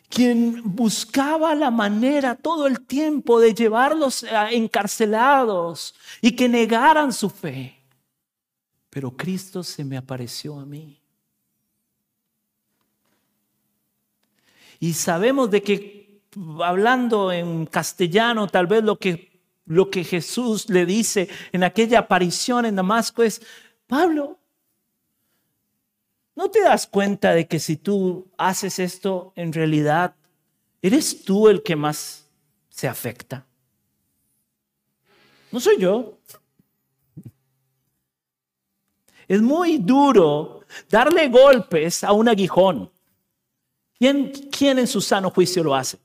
quien 0.09 0.63
buscaba 0.65 1.55
la 1.55 1.71
manera 1.71 2.35
todo 2.35 2.67
el 2.67 2.87
tiempo 2.87 3.41
de 3.41 3.53
llevarlos 3.53 4.25
encarcelados 4.51 5.95
y 6.23 6.35
que 6.35 6.49
negaran 6.49 7.13
su 7.13 7.29
fe. 7.29 7.77
Pero 8.89 9.15
Cristo 9.15 9.63
se 9.63 9.85
me 9.85 9.99
apareció 9.99 10.59
a 10.59 10.65
mí. 10.65 10.99
Y 14.81 14.95
sabemos 14.95 15.51
de 15.51 15.63
que 15.63 16.23
hablando 16.65 17.33
en 17.33 17.67
castellano, 17.67 18.47
tal 18.47 18.67
vez 18.67 18.85
lo 18.85 18.97
que, 18.97 19.41
lo 19.67 19.91
que 19.91 20.05
Jesús 20.05 20.69
le 20.69 20.87
dice 20.87 21.29
en 21.53 21.65
aquella 21.65 22.01
aparición 22.01 22.65
en 22.65 22.77
Damasco 22.77 23.23
es, 23.23 23.43
Pablo, 23.87 24.39
¿no 26.37 26.51
te 26.51 26.61
das 26.63 26.87
cuenta 26.87 27.33
de 27.33 27.47
que 27.47 27.59
si 27.59 27.77
tú 27.77 28.29
haces 28.37 28.79
esto, 28.79 29.33
en 29.35 29.53
realidad 29.53 30.15
eres 30.83 31.25
tú 31.25 31.49
el 31.49 31.63
que 31.63 31.77
más 31.77 32.29
se 32.69 32.87
afecta? 32.87 33.47
No 35.51 35.61
soy 35.61 35.79
yo. 35.79 36.19
Es 39.27 39.43
muy 39.43 39.79
duro 39.79 40.61
darle 40.89 41.29
golpes 41.29 42.05
a 42.05 42.13
un 42.13 42.29
aguijón. 42.29 42.91
¿Quién, 43.99 44.31
quién 44.51 44.79
en 44.79 44.87
su 44.87 45.01
sano 45.01 45.31
juicio 45.31 45.65
lo 45.65 45.75
hace? 45.75 45.99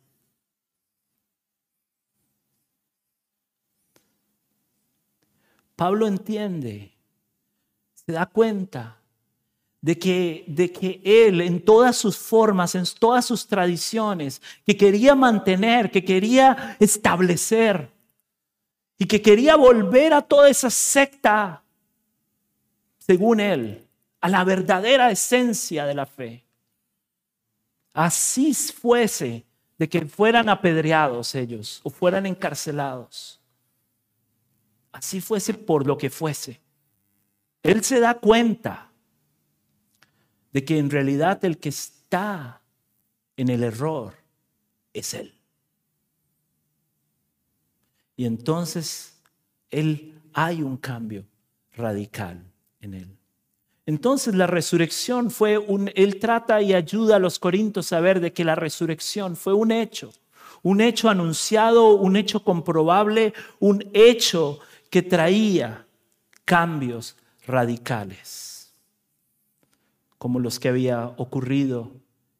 Pablo 5.75 6.07
entiende, 6.07 6.93
se 7.93 8.11
da 8.11 8.25
cuenta 8.25 8.97
de 9.81 9.99
que, 9.99 10.45
de 10.47 10.71
que 10.71 11.01
él 11.03 11.41
en 11.41 11.63
todas 11.63 11.97
sus 11.97 12.17
formas, 12.17 12.73
en 12.75 12.85
todas 12.97 13.25
sus 13.25 13.47
tradiciones, 13.47 14.41
que 14.65 14.77
quería 14.77 15.13
mantener, 15.13 15.91
que 15.91 16.05
quería 16.05 16.77
establecer 16.79 17.89
y 18.97 19.05
que 19.05 19.21
quería 19.21 19.55
volver 19.55 20.13
a 20.13 20.21
toda 20.21 20.49
esa 20.49 20.69
secta, 20.69 21.63
según 22.97 23.39
él, 23.39 23.85
a 24.21 24.29
la 24.29 24.43
verdadera 24.45 25.11
esencia 25.11 25.85
de 25.85 25.93
la 25.95 26.05
fe. 26.05 26.45
Así 27.93 28.53
fuese 28.53 29.45
de 29.77 29.87
que 29.87 30.05
fueran 30.05 30.49
apedreados 30.49 31.35
ellos 31.35 31.79
o 31.83 31.89
fueran 31.89 32.25
encarcelados. 32.25 33.39
Así 34.91 35.21
fuese 35.21 35.53
por 35.53 35.85
lo 35.85 35.97
que 35.97 36.09
fuese. 36.09 36.59
Él 37.61 37.83
se 37.83 37.99
da 37.99 38.15
cuenta 38.15 38.91
de 40.51 40.65
que 40.65 40.77
en 40.77 40.89
realidad 40.89 41.43
el 41.45 41.57
que 41.57 41.69
está 41.69 42.61
en 43.37 43.49
el 43.49 43.63
error 43.63 44.15
es 44.93 45.13
Él. 45.13 45.33
Y 48.15 48.25
entonces 48.25 49.19
Él 49.71 50.21
hay 50.33 50.61
un 50.61 50.77
cambio 50.77 51.25
radical 51.71 52.43
en 52.81 52.93
Él. 52.93 53.17
Entonces 53.85 54.33
la 54.33 54.47
resurrección 54.47 55.29
fue 55.29 55.57
un, 55.57 55.91
Él 55.95 56.19
trata 56.19 56.61
y 56.61 56.73
ayuda 56.73 57.17
a 57.17 57.19
los 57.19 57.37
corintios 57.39 57.91
a 57.91 57.99
ver 57.99 58.19
de 58.19 58.31
que 58.31 58.45
la 58.45 58.55
resurrección 58.55 59.35
fue 59.35 59.53
un 59.53 59.71
hecho, 59.71 60.13
un 60.61 60.79
hecho 60.79 61.09
anunciado, 61.09 61.95
un 61.95 62.15
hecho 62.15 62.43
comprobable, 62.43 63.33
un 63.59 63.83
hecho 63.93 64.59
que 64.89 65.01
traía 65.01 65.85
cambios 66.45 67.17
radicales, 67.45 68.73
como 70.17 70.39
los 70.39 70.59
que 70.59 70.69
había 70.69 71.07
ocurrido 71.17 71.91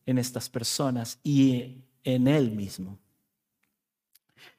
en 0.06 0.17
estas 0.17 0.49
personas 0.49 1.19
y 1.23 1.84
en 2.06 2.27
Él 2.27 2.51
mismo. 2.51 2.97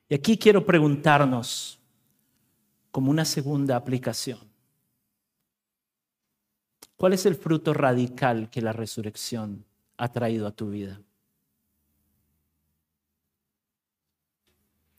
Y 0.09 0.15
aquí 0.15 0.37
quiero 0.37 0.67
preguntarnos, 0.67 1.79
como 2.91 3.11
una 3.11 3.25
segunda 3.25 3.75
aplicación, 3.75 4.54
¿cuál 6.97 7.13
es 7.13 7.27
el 7.27 7.35
fruto 7.35 7.75
radical 7.75 8.51
que 8.51 8.63
la 8.63 8.73
resurrección 8.73 9.65
ha 9.97 10.11
traído 10.11 10.47
a 10.47 10.53
tu 10.53 10.71
vida? 10.71 11.01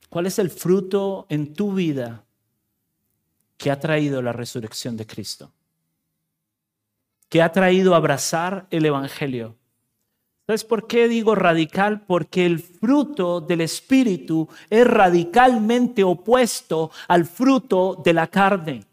¿Cuál 0.09 0.27
es 0.27 0.39
el 0.39 0.49
fruto 0.49 1.25
en 1.29 1.53
tu 1.53 1.73
vida 1.73 2.25
que 3.57 3.71
ha 3.71 3.79
traído 3.79 4.21
la 4.21 4.33
resurrección 4.33 4.97
de 4.97 5.05
Cristo, 5.05 5.51
que 7.29 7.41
ha 7.41 7.51
traído 7.51 7.95
abrazar 7.95 8.67
el 8.69 8.85
Evangelio. 8.85 9.55
¿Sabes 10.45 10.63
por 10.63 10.85
qué 10.87 11.07
digo 11.07 11.33
radical? 11.33 12.05
Porque 12.05 12.45
el 12.45 12.59
fruto 12.59 13.41
del 13.41 13.61
Espíritu 13.61 14.47
es 14.69 14.85
radicalmente 14.85 16.03
opuesto 16.03 16.91
al 17.07 17.25
fruto 17.25 17.99
de 18.03 18.13
la 18.13 18.27
carne. 18.27 18.85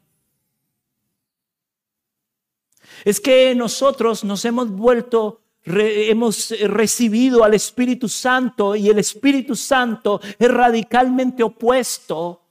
Es 3.05 3.21
que 3.21 3.55
nosotros 3.55 4.25
nos 4.25 4.45
hemos 4.45 4.71
vuelto 4.71 5.39
hemos 5.65 6.51
recibido 6.63 7.45
al 7.45 7.55
Espíritu 7.55 8.09
Santo 8.09 8.75
y 8.75 8.89
el 8.89 8.99
Espíritu 8.99 9.55
Santo 9.55 10.21
es 10.37 10.51
radicalmente 10.51 11.45
opuesto 11.45 12.43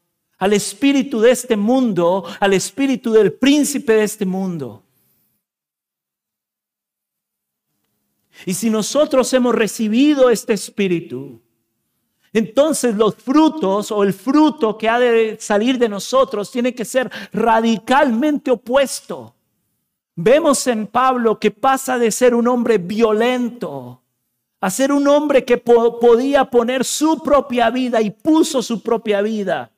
al 0.41 0.53
espíritu 0.53 1.21
de 1.21 1.29
este 1.29 1.55
mundo, 1.55 2.25
al 2.39 2.53
espíritu 2.53 3.11
del 3.11 3.31
príncipe 3.33 3.93
de 3.93 4.03
este 4.03 4.25
mundo. 4.25 4.83
Y 8.47 8.55
si 8.55 8.71
nosotros 8.71 9.31
hemos 9.33 9.53
recibido 9.53 10.31
este 10.31 10.53
espíritu, 10.53 11.39
entonces 12.33 12.95
los 12.95 13.13
frutos 13.15 13.91
o 13.91 14.01
el 14.01 14.13
fruto 14.13 14.79
que 14.79 14.89
ha 14.89 14.99
de 14.99 15.37
salir 15.39 15.77
de 15.77 15.89
nosotros 15.89 16.49
tiene 16.49 16.73
que 16.73 16.85
ser 16.85 17.11
radicalmente 17.31 18.49
opuesto. 18.49 19.35
Vemos 20.23 20.67
en 20.67 20.85
Pablo 20.85 21.39
que 21.39 21.49
pasa 21.49 21.97
de 21.97 22.11
ser 22.11 22.35
un 22.35 22.47
hombre 22.47 22.77
violento 22.77 24.03
a 24.59 24.69
ser 24.69 24.91
un 24.91 25.07
hombre 25.07 25.43
que 25.43 25.57
podía 25.57 26.45
poner 26.45 26.85
su 26.85 27.23
propia 27.23 27.71
vida 27.71 27.99
y 27.99 28.11
puso 28.11 28.61
su 28.61 28.83
propia 28.83 29.23
vida 29.23 29.71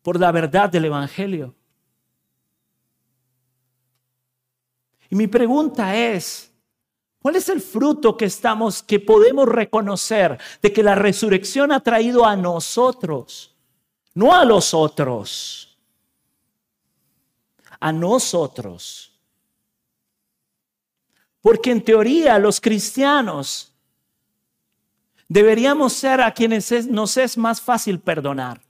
por 0.00 0.18
la 0.18 0.32
verdad 0.32 0.70
del 0.70 0.86
Evangelio. 0.86 1.54
Y 5.10 5.16
mi 5.16 5.26
pregunta 5.26 5.94
es, 5.94 6.50
¿cuál 7.20 7.36
es 7.36 7.50
el 7.50 7.60
fruto 7.60 8.16
que 8.16 8.24
estamos, 8.24 8.82
que 8.82 9.00
podemos 9.00 9.46
reconocer 9.46 10.38
de 10.62 10.72
que 10.72 10.82
la 10.82 10.94
resurrección 10.94 11.72
ha 11.72 11.80
traído 11.80 12.24
a 12.24 12.34
nosotros, 12.36 13.54
no 14.14 14.34
a 14.34 14.46
los 14.46 14.72
otros, 14.72 15.67
a 17.80 17.92
nosotros? 17.92 19.12
Porque 21.40 21.70
en 21.70 21.84
teoría 21.84 22.38
los 22.38 22.60
cristianos 22.60 23.72
deberíamos 25.28 25.92
ser 25.92 26.20
a 26.20 26.32
quienes 26.32 26.86
nos 26.88 27.16
es 27.16 27.36
más 27.36 27.60
fácil 27.60 28.00
perdonar. 28.00 28.60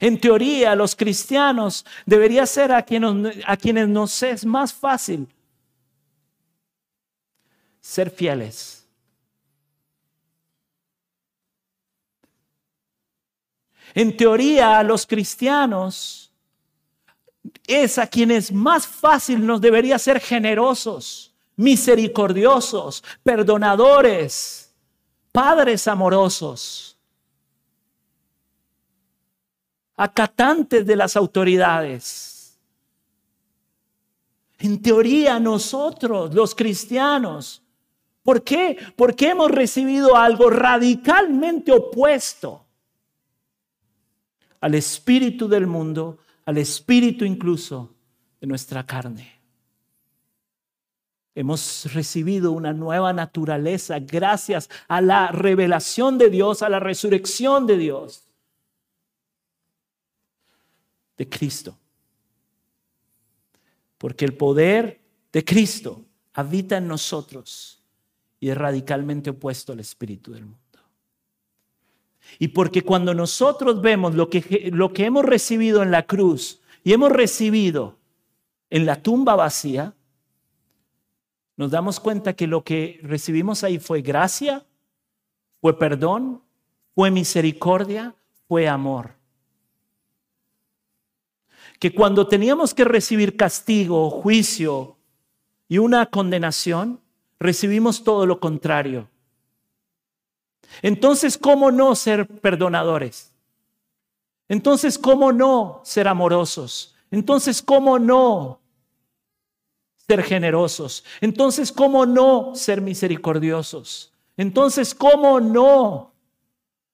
En 0.00 0.18
teoría, 0.18 0.74
los 0.74 0.96
cristianos 0.96 1.84
debería 2.06 2.46
ser 2.46 2.72
a 2.72 2.82
quienes, 2.82 3.36
a 3.46 3.56
quienes 3.58 3.86
nos 3.86 4.22
es 4.22 4.46
más 4.46 4.72
fácil 4.72 5.28
ser 7.80 8.10
fieles. 8.10 8.79
En 13.94 14.16
teoría, 14.16 14.78
a 14.78 14.82
los 14.82 15.06
cristianos 15.06 16.32
es 17.66 17.98
a 17.98 18.06
quienes 18.06 18.52
más 18.52 18.86
fácil 18.86 19.44
nos 19.44 19.60
debería 19.60 19.98
ser 19.98 20.20
generosos, 20.20 21.34
misericordiosos, 21.56 23.02
perdonadores, 23.22 24.72
padres 25.32 25.88
amorosos. 25.88 26.90
acatantes 30.00 30.86
de 30.86 30.96
las 30.96 31.14
autoridades. 31.14 32.58
En 34.58 34.80
teoría 34.80 35.38
nosotros, 35.38 36.32
los 36.32 36.54
cristianos, 36.54 37.62
¿por 38.22 38.42
qué? 38.42 38.78
Porque 38.96 39.28
hemos 39.28 39.50
recibido 39.50 40.16
algo 40.16 40.48
radicalmente 40.48 41.70
opuesto 41.70 42.64
al 44.60 44.74
espíritu 44.74 45.48
del 45.48 45.66
mundo, 45.66 46.18
al 46.44 46.58
espíritu 46.58 47.24
incluso 47.24 47.94
de 48.40 48.46
nuestra 48.46 48.84
carne. 48.86 49.40
Hemos 51.34 51.92
recibido 51.94 52.52
una 52.52 52.72
nueva 52.72 53.12
naturaleza 53.12 53.98
gracias 54.00 54.68
a 54.88 55.00
la 55.00 55.28
revelación 55.28 56.18
de 56.18 56.28
Dios, 56.28 56.62
a 56.62 56.68
la 56.68 56.80
resurrección 56.80 57.66
de 57.66 57.78
Dios 57.78 58.24
de 61.16 61.28
Cristo. 61.28 61.78
Porque 63.96 64.24
el 64.24 64.34
poder 64.34 65.00
de 65.32 65.44
Cristo 65.44 66.04
habita 66.32 66.78
en 66.78 66.88
nosotros 66.88 67.82
y 68.40 68.48
es 68.48 68.56
radicalmente 68.56 69.30
opuesto 69.30 69.72
al 69.72 69.80
espíritu 69.80 70.32
del 70.32 70.46
mundo. 70.46 70.69
Y 72.38 72.48
porque 72.48 72.82
cuando 72.82 73.14
nosotros 73.14 73.82
vemos 73.82 74.14
lo 74.14 74.30
que, 74.30 74.70
lo 74.72 74.92
que 74.92 75.04
hemos 75.04 75.24
recibido 75.24 75.82
en 75.82 75.90
la 75.90 76.06
cruz 76.06 76.60
y 76.82 76.92
hemos 76.92 77.10
recibido 77.12 77.98
en 78.70 78.86
la 78.86 79.02
tumba 79.02 79.34
vacía, 79.36 79.94
nos 81.56 81.70
damos 81.70 82.00
cuenta 82.00 82.32
que 82.32 82.46
lo 82.46 82.64
que 82.64 82.98
recibimos 83.02 83.64
ahí 83.64 83.78
fue 83.78 84.00
gracia, 84.00 84.64
fue 85.60 85.78
perdón, 85.78 86.42
fue 86.94 87.10
misericordia, 87.10 88.14
fue 88.48 88.66
amor. 88.66 89.12
Que 91.78 91.92
cuando 91.92 92.26
teníamos 92.26 92.72
que 92.72 92.84
recibir 92.84 93.36
castigo, 93.36 94.08
juicio 94.08 94.96
y 95.68 95.76
una 95.76 96.06
condenación, 96.06 97.00
recibimos 97.38 98.04
todo 98.04 98.24
lo 98.24 98.40
contrario. 98.40 99.09
Entonces, 100.82 101.36
¿cómo 101.36 101.70
no 101.70 101.94
ser 101.94 102.26
perdonadores? 102.26 103.32
Entonces, 104.48 104.98
¿cómo 104.98 105.32
no 105.32 105.80
ser 105.84 106.08
amorosos? 106.08 106.94
Entonces, 107.10 107.62
¿cómo 107.62 107.98
no 107.98 108.60
ser 110.10 110.24
generosos. 110.24 111.04
Entonces, 111.20 111.70
¿cómo 111.70 112.04
no 112.04 112.56
ser 112.56 112.80
misericordiosos? 112.80 114.12
Entonces, 114.36 114.92
¿cómo 114.92 115.38
no 115.38 116.10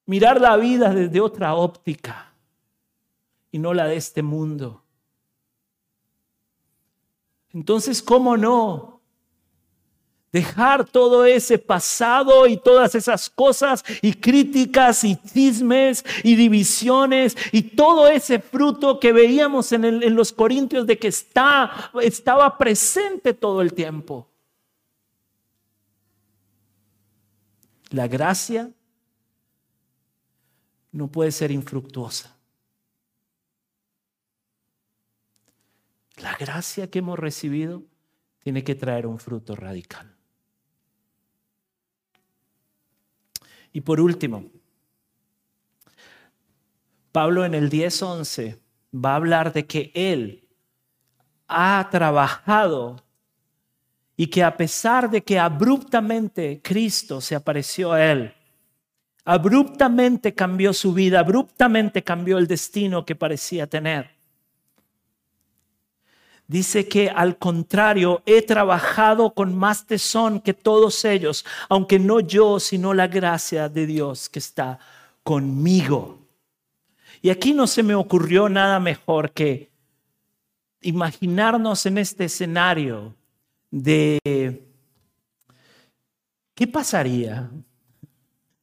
mirar 0.04 0.38
la 0.38 0.54
vida 0.58 0.92
desde 0.92 1.22
otra 1.22 1.54
óptica 1.54 2.34
y 3.50 3.58
no 3.58 3.72
la 3.72 3.86
de 3.86 3.96
este 3.96 4.22
mundo? 4.22 4.82
Entonces, 7.54 8.02
¿cómo 8.02 8.36
no 8.36 8.95
Dejar 10.32 10.84
todo 10.84 11.24
ese 11.24 11.58
pasado 11.58 12.46
y 12.46 12.56
todas 12.56 12.94
esas 12.94 13.30
cosas 13.30 13.84
y 14.02 14.12
críticas 14.12 15.04
y 15.04 15.16
chismes 15.16 16.04
y 16.22 16.34
divisiones 16.34 17.36
y 17.52 17.62
todo 17.62 18.08
ese 18.08 18.40
fruto 18.40 19.00
que 19.00 19.12
veíamos 19.12 19.72
en, 19.72 20.14
los 20.14 20.32
Corintios 20.32 20.86
de 20.86 20.98
que 20.98 21.08
está, 21.08 21.90
estaba 22.02 22.58
presente 22.58 23.34
todo 23.34 23.62
el 23.62 23.72
tiempo. 23.72 24.28
La 27.90 28.08
gracia 28.08 28.70
no 30.92 31.08
puede 31.08 31.30
ser 31.30 31.50
infructuosa. 31.50 32.36
La 36.16 36.34
gracia 36.34 36.90
que 36.90 37.00
hemos 37.00 37.18
recibido 37.18 37.84
tiene 38.42 38.64
que 38.64 38.74
traer 38.74 39.06
un 39.06 39.18
fruto 39.18 39.54
radical. 39.54 40.15
Y 43.76 43.82
por 43.82 44.00
último, 44.00 44.42
Pablo 47.12 47.44
en 47.44 47.52
el 47.52 47.68
10.11 47.68 48.58
va 48.94 49.12
a 49.12 49.16
hablar 49.16 49.52
de 49.52 49.66
que 49.66 49.92
él 49.94 50.48
ha 51.46 51.86
trabajado 51.90 53.04
y 54.16 54.28
que 54.28 54.42
a 54.42 54.56
pesar 54.56 55.10
de 55.10 55.22
que 55.22 55.38
abruptamente 55.38 56.62
Cristo 56.64 57.20
se 57.20 57.34
apareció 57.34 57.92
a 57.92 58.02
él, 58.02 58.32
abruptamente 59.26 60.34
cambió 60.34 60.72
su 60.72 60.94
vida, 60.94 61.20
abruptamente 61.20 62.02
cambió 62.02 62.38
el 62.38 62.46
destino 62.46 63.04
que 63.04 63.14
parecía 63.14 63.66
tener 63.66 64.15
dice 66.48 66.88
que 66.88 67.10
al 67.10 67.38
contrario, 67.38 68.22
he 68.26 68.42
trabajado 68.42 69.34
con 69.34 69.56
más 69.56 69.86
tesón 69.86 70.40
que 70.40 70.54
todos 70.54 71.04
ellos, 71.04 71.44
aunque 71.68 71.98
no 71.98 72.20
yo, 72.20 72.60
sino 72.60 72.94
la 72.94 73.08
gracia 73.08 73.68
de 73.68 73.86
Dios 73.86 74.28
que 74.28 74.38
está 74.38 74.78
conmigo. 75.22 76.18
Y 77.22 77.30
aquí 77.30 77.52
no 77.52 77.66
se 77.66 77.82
me 77.82 77.94
ocurrió 77.94 78.48
nada 78.48 78.78
mejor 78.78 79.32
que 79.32 79.70
imaginarnos 80.80 81.84
en 81.86 81.98
este 81.98 82.26
escenario 82.26 83.14
de 83.70 84.18
qué 86.54 86.66
pasaría. 86.66 87.50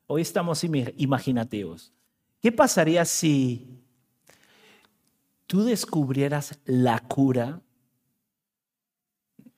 Hoy 0.08 0.22
estamos 0.22 0.64
imaginativos. 0.64 1.92
¿Qué 2.42 2.52
pasaría 2.52 3.04
si 3.06 3.68
tú 5.48 5.64
descubrieras 5.64 6.60
la 6.66 7.00
cura 7.00 7.62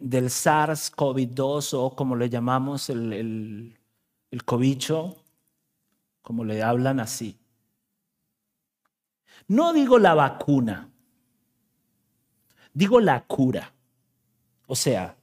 del 0.05 0.25
SARS-CoV-2 0.25 1.73
o 1.73 1.95
como 1.95 2.15
le 2.15 2.29
llamamos 2.29 2.91
el, 2.91 3.11
el, 3.11 3.77
el 4.29 4.45
cobicho, 4.45 5.15
como 6.21 6.45
le 6.45 6.61
hablan 6.61 6.99
así. 6.99 7.35
No 9.47 9.73
digo 9.73 9.97
la 9.97 10.13
vacuna, 10.13 10.89
digo 12.71 12.99
la 12.99 13.23
cura. 13.23 13.73
O 14.67 14.75
sea, 14.75 15.15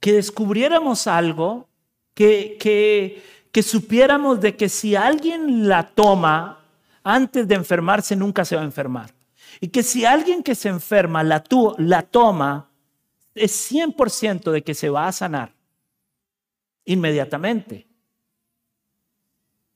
que 0.00 0.12
descubriéramos 0.12 1.06
algo, 1.06 1.68
que, 2.12 2.58
que, 2.60 3.22
que 3.50 3.62
supiéramos 3.62 4.38
de 4.42 4.54
que 4.54 4.68
si 4.68 4.94
alguien 4.96 5.66
la 5.66 5.88
toma 5.88 6.60
antes 7.02 7.48
de 7.48 7.54
enfermarse, 7.54 8.14
nunca 8.14 8.44
se 8.44 8.54
va 8.54 8.60
a 8.60 8.66
enfermar. 8.66 9.14
Y 9.62 9.68
que 9.68 9.82
si 9.82 10.04
alguien 10.04 10.42
que 10.42 10.54
se 10.54 10.68
enferma 10.68 11.22
la, 11.22 11.42
la 11.78 12.02
toma, 12.02 12.68
es 13.36 13.70
100% 13.70 14.50
de 14.50 14.62
que 14.62 14.74
se 14.74 14.88
va 14.88 15.06
a 15.06 15.12
sanar 15.12 15.54
inmediatamente. 16.84 17.86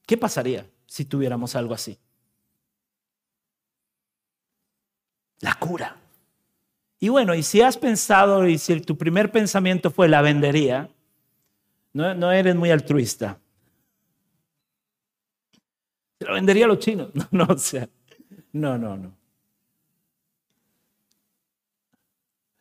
¿Qué 0.06 0.16
pasaría 0.16 0.66
si 0.86 1.04
tuviéramos 1.04 1.54
algo 1.54 1.74
así? 1.74 1.98
La 5.40 5.54
cura. 5.54 5.96
Y 6.98 7.08
bueno, 7.08 7.34
y 7.34 7.42
si 7.42 7.60
has 7.60 7.76
pensado 7.76 8.46
y 8.48 8.58
si 8.58 8.80
tu 8.80 8.96
primer 8.96 9.30
pensamiento 9.30 9.90
fue 9.90 10.08
la 10.08 10.20
vendería, 10.20 10.90
no, 11.92 12.14
no 12.14 12.32
eres 12.32 12.56
muy 12.56 12.70
altruista. 12.70 13.38
Se 16.18 16.26
lo 16.26 16.34
vendería 16.34 16.64
a 16.64 16.68
los 16.68 16.78
chinos. 16.78 17.10
No, 17.14 17.28
no, 17.30 17.54
o 17.54 17.58
sea, 17.58 17.88
no, 18.52 18.76
no, 18.76 18.96
no. 18.96 19.16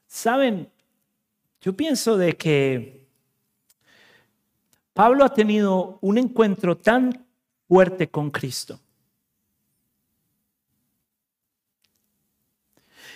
¿Saben? 0.08 0.72
Yo 1.62 1.74
pienso 1.74 2.18
de 2.18 2.38
que 2.38 3.08
Pablo 4.94 5.24
ha 5.24 5.34
tenido 5.34 5.98
un 6.02 6.18
encuentro 6.18 6.78
tan 6.78 7.26
fuerte 7.68 8.10
con 8.10 8.32
Cristo. 8.32 8.80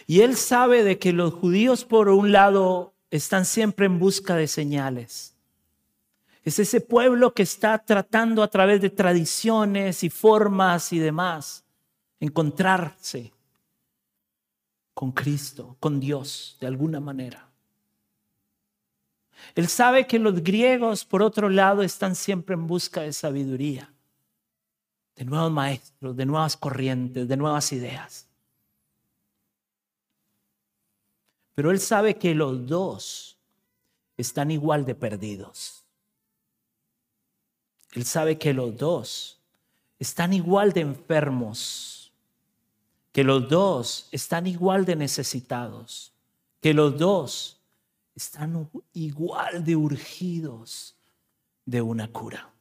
Y 0.05 0.21
él 0.21 0.35
sabe 0.35 0.83
de 0.83 0.99
que 0.99 1.13
los 1.13 1.33
judíos 1.33 1.85
por 1.85 2.09
un 2.09 2.31
lado 2.31 2.93
están 3.09 3.45
siempre 3.45 3.85
en 3.85 3.99
busca 3.99 4.35
de 4.35 4.47
señales. 4.47 5.35
Es 6.43 6.59
ese 6.59 6.81
pueblo 6.81 7.33
que 7.33 7.43
está 7.43 7.77
tratando 7.79 8.43
a 8.43 8.49
través 8.49 8.81
de 8.81 8.89
tradiciones 8.89 10.03
y 10.03 10.09
formas 10.09 10.91
y 10.91 10.99
demás 10.99 11.63
encontrarse 12.19 13.31
con 14.93 15.11
Cristo, 15.13 15.77
con 15.79 15.99
Dios, 15.99 16.57
de 16.59 16.67
alguna 16.67 16.99
manera. 16.99 17.52
Él 19.55 19.67
sabe 19.67 20.07
que 20.07 20.19
los 20.19 20.43
griegos, 20.43 21.05
por 21.05 21.21
otro 21.21 21.49
lado, 21.49 21.83
están 21.83 22.15
siempre 22.15 22.55
en 22.55 22.67
busca 22.67 23.01
de 23.01 23.13
sabiduría, 23.13 23.91
de 25.15 25.25
nuevos 25.25 25.51
maestros, 25.51 26.15
de 26.15 26.25
nuevas 26.25 26.57
corrientes, 26.57 27.27
de 27.27 27.37
nuevas 27.37 27.71
ideas. 27.71 28.27
Pero 31.55 31.71
él 31.71 31.79
sabe 31.79 32.17
que 32.17 32.33
los 32.33 32.65
dos 32.65 33.37
están 34.17 34.51
igual 34.51 34.85
de 34.85 34.95
perdidos. 34.95 35.83
Él 37.91 38.05
sabe 38.05 38.37
que 38.37 38.53
los 38.53 38.75
dos 38.75 39.39
están 39.99 40.33
igual 40.33 40.73
de 40.73 40.81
enfermos, 40.81 42.11
que 43.11 43.23
los 43.23 43.47
dos 43.47 44.07
están 44.11 44.47
igual 44.47 44.85
de 44.85 44.95
necesitados, 44.95 46.11
que 46.59 46.73
los 46.73 46.97
dos 46.97 47.62
están 48.15 48.69
igual 48.93 49.63
de 49.63 49.75
urgidos 49.75 50.95
de 51.65 51.81
una 51.81 52.11
cura 52.11 52.53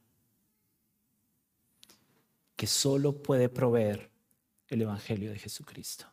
que 2.57 2.67
solo 2.67 3.23
puede 3.23 3.49
proveer 3.49 4.11
el 4.69 4.83
Evangelio 4.83 5.31
de 5.31 5.39
Jesucristo. 5.39 6.07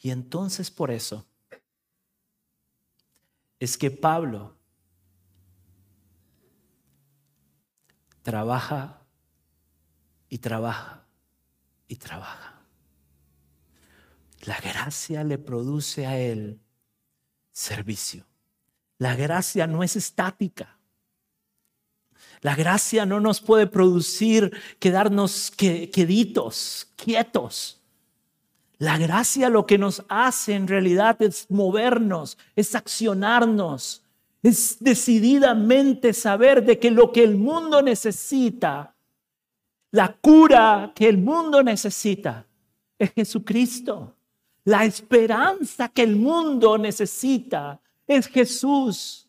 Y 0.00 0.10
entonces 0.10 0.70
por 0.70 0.90
eso 0.90 1.26
es 3.58 3.76
que 3.76 3.90
Pablo 3.90 4.56
trabaja 8.22 9.02
y 10.28 10.38
trabaja 10.38 11.06
y 11.86 11.96
trabaja. 11.96 12.62
La 14.40 14.58
gracia 14.60 15.22
le 15.22 15.38
produce 15.38 16.06
a 16.06 16.18
él 16.18 16.60
servicio. 17.60 18.24
La 18.98 19.14
gracia 19.14 19.66
no 19.66 19.82
es 19.82 19.96
estática. 19.96 20.78
La 22.40 22.54
gracia 22.54 23.06
no 23.06 23.20
nos 23.20 23.40
puede 23.40 23.66
producir 23.66 24.52
quedarnos 24.78 25.50
queditos, 25.50 26.88
quietos. 26.96 27.80
La 28.78 28.96
gracia 28.96 29.50
lo 29.50 29.66
que 29.66 29.76
nos 29.76 30.02
hace 30.08 30.54
en 30.54 30.66
realidad 30.66 31.20
es 31.20 31.50
movernos, 31.50 32.38
es 32.56 32.74
accionarnos, 32.74 34.02
es 34.42 34.78
decididamente 34.80 36.14
saber 36.14 36.64
de 36.64 36.78
que 36.78 36.90
lo 36.90 37.12
que 37.12 37.22
el 37.22 37.36
mundo 37.36 37.82
necesita, 37.82 38.94
la 39.90 40.14
cura 40.14 40.92
que 40.94 41.08
el 41.08 41.18
mundo 41.18 41.62
necesita, 41.62 42.46
es 42.98 43.12
Jesucristo. 43.12 44.16
La 44.70 44.84
esperanza 44.84 45.88
que 45.88 46.04
el 46.04 46.14
mundo 46.14 46.78
necesita 46.78 47.80
es 48.06 48.28
Jesús. 48.28 49.26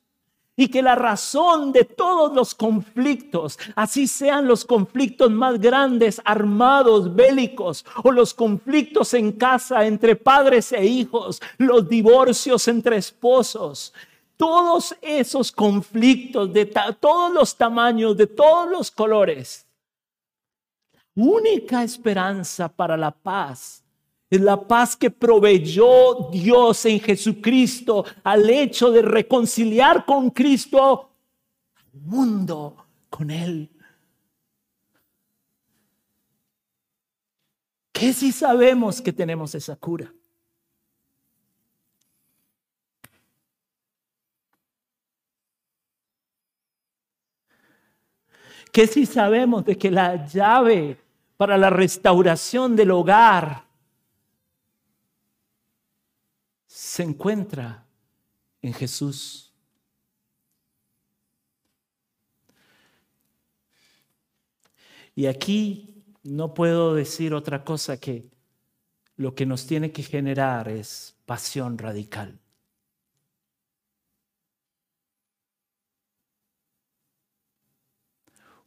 Y 0.56 0.68
que 0.68 0.84
la 0.84 0.94
razón 0.94 1.72
de 1.72 1.84
todos 1.84 2.32
los 2.36 2.54
conflictos, 2.54 3.58
así 3.76 4.06
sean 4.06 4.46
los 4.46 4.64
conflictos 4.64 5.32
más 5.32 5.60
grandes, 5.60 6.22
armados, 6.26 7.16
bélicos, 7.16 7.84
o 8.04 8.12
los 8.12 8.36
conflictos 8.36 9.16
en 9.16 9.32
casa 9.32 9.84
entre 9.88 10.16
padres 10.16 10.72
e 10.74 10.86
hijos, 10.86 11.42
los 11.58 11.90
divorcios 11.90 12.68
entre 12.68 12.98
esposos, 12.98 13.96
todos 14.38 14.96
esos 15.02 15.52
conflictos 15.52 16.54
de 16.54 16.68
todos 16.68 17.34
los 17.34 17.58
tamaños, 17.58 18.16
de 18.16 18.28
todos 18.28 18.70
los 18.70 18.92
colores, 18.92 19.66
única 21.16 21.84
esperanza 21.84 22.68
para 22.68 22.96
la 22.96 23.10
paz 23.10 23.81
es 24.32 24.40
la 24.40 24.66
paz 24.66 24.96
que 24.96 25.12
proveyó 25.12 26.30
Dios 26.32 26.86
en 26.86 27.02
Jesucristo 27.02 28.06
al 28.24 28.50
hecho 28.50 28.90
de 28.90 29.02
reconciliar 29.02 30.06
con 30.06 30.30
Cristo 30.30 31.12
al 31.76 32.00
mundo 32.00 32.78
con 33.10 33.30
Él. 33.30 33.70
¿Qué 37.92 38.14
si 38.14 38.32
sabemos 38.32 39.02
que 39.02 39.12
tenemos 39.12 39.54
esa 39.54 39.76
cura? 39.76 40.14
¿Qué 48.72 48.88
si 48.88 49.06
sabemos 49.06 49.66
de 49.66 49.78
que 49.78 49.92
la 49.92 50.26
llave 50.26 50.98
para 51.36 51.58
la 51.58 51.70
restauración 51.70 52.78
del 52.78 52.92
hogar 52.92 53.71
se 56.74 57.04
encuentra 57.04 57.86
en 58.62 58.74
Jesús. 58.74 59.54
Y 65.14 65.26
aquí 65.26 66.06
no 66.24 66.54
puedo 66.54 66.96
decir 66.96 67.34
otra 67.34 67.66
cosa 67.66 68.00
que 68.00 68.30
lo 69.18 69.36
que 69.36 69.46
nos 69.46 69.68
tiene 69.68 69.92
que 69.92 70.02
generar 70.02 70.70
es 70.70 71.18
pasión 71.26 71.78
radical. 71.78 72.40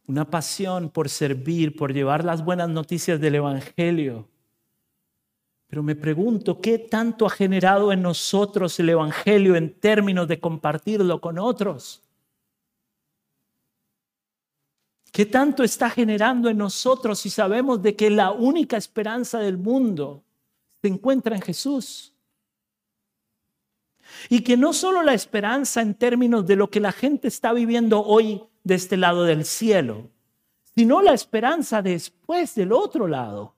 Una 0.05 0.29
pasión 0.29 0.91
por 0.91 1.09
servir, 1.09 1.75
por 1.75 1.91
llevar 1.91 2.23
las 2.23 2.45
buenas 2.45 2.69
noticias 2.69 3.19
del 3.19 3.35
Evangelio 3.35 4.29
pero 5.75 5.83
me 5.83 5.97
pregunto, 5.97 6.61
¿qué 6.61 6.79
tanto 6.79 7.25
ha 7.25 7.29
generado 7.29 7.91
en 7.91 8.01
nosotros 8.01 8.79
el 8.79 8.87
Evangelio 8.91 9.57
en 9.57 9.77
términos 9.77 10.25
de 10.25 10.39
compartirlo 10.39 11.19
con 11.19 11.37
otros? 11.37 12.01
¿Qué 15.11 15.25
tanto 15.25 15.65
está 15.65 15.89
generando 15.89 16.47
en 16.47 16.59
nosotros 16.59 17.19
si 17.19 17.29
sabemos 17.29 17.81
de 17.81 17.93
que 17.93 18.09
la 18.09 18.31
única 18.31 18.77
esperanza 18.77 19.39
del 19.39 19.57
mundo 19.57 20.23
se 20.81 20.87
encuentra 20.87 21.35
en 21.35 21.41
Jesús? 21.41 22.13
Y 24.29 24.45
que 24.45 24.55
no 24.55 24.71
solo 24.71 25.03
la 25.03 25.13
esperanza 25.13 25.81
en 25.81 25.93
términos 25.93 26.47
de 26.47 26.55
lo 26.55 26.69
que 26.69 26.79
la 26.79 26.93
gente 26.93 27.27
está 27.27 27.51
viviendo 27.51 28.01
hoy 28.01 28.41
de 28.63 28.75
este 28.75 28.95
lado 28.95 29.25
del 29.25 29.43
cielo, 29.43 30.09
sino 30.73 31.01
la 31.01 31.13
esperanza 31.13 31.81
después 31.81 32.55
del 32.55 32.71
otro 32.71 33.09
lado. 33.09 33.54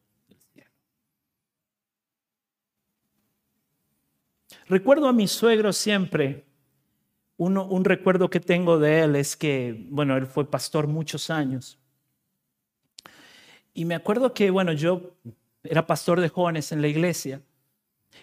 Recuerdo 4.69 5.07
a 5.07 5.13
mi 5.13 5.27
suegro 5.27 5.71
siempre, 5.71 6.45
un 7.37 7.85
recuerdo 7.85 8.29
que 8.29 8.39
tengo 8.39 8.79
de 8.79 9.01
él 9.01 9.15
es 9.15 9.37
que, 9.37 9.87
bueno, 9.89 10.17
él 10.17 10.25
fue 10.25 10.49
pastor 10.49 10.87
muchos 10.87 11.29
años. 11.29 11.79
Y 13.73 13.85
me 13.85 13.95
acuerdo 13.95 14.33
que, 14.33 14.49
bueno, 14.49 14.73
yo 14.73 15.11
era 15.63 15.85
pastor 15.85 16.19
de 16.19 16.29
jóvenes 16.29 16.71
en 16.71 16.81
la 16.81 16.87
iglesia. 16.87 17.41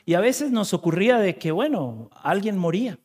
Y 0.05 0.15
a 0.15 0.21
veces 0.21 0.51
nos 0.51 0.75
ocurría 0.75 1.19
de 1.19 1.37
que, 1.37 1.53
bueno, 1.53 2.11
alguien 2.13 2.59
moría, 2.59 2.99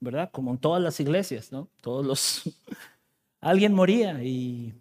¿verdad? 0.00 0.30
Como 0.32 0.50
en 0.52 0.58
todas 0.58 0.82
las 0.82 0.98
iglesias, 1.00 1.52
¿no? 1.52 1.68
Todos 1.80 2.04
los... 2.04 2.42
alguien 3.40 3.74
moría 3.74 4.22
y, 4.24 4.72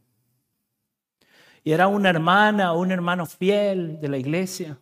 y 1.64 1.72
era 1.72 1.88
una 1.88 2.10
hermana 2.10 2.74
un 2.74 2.92
hermano 2.92 3.26
fiel 3.26 4.00
de 4.00 4.08
la 4.08 4.18
iglesia. 4.18 4.78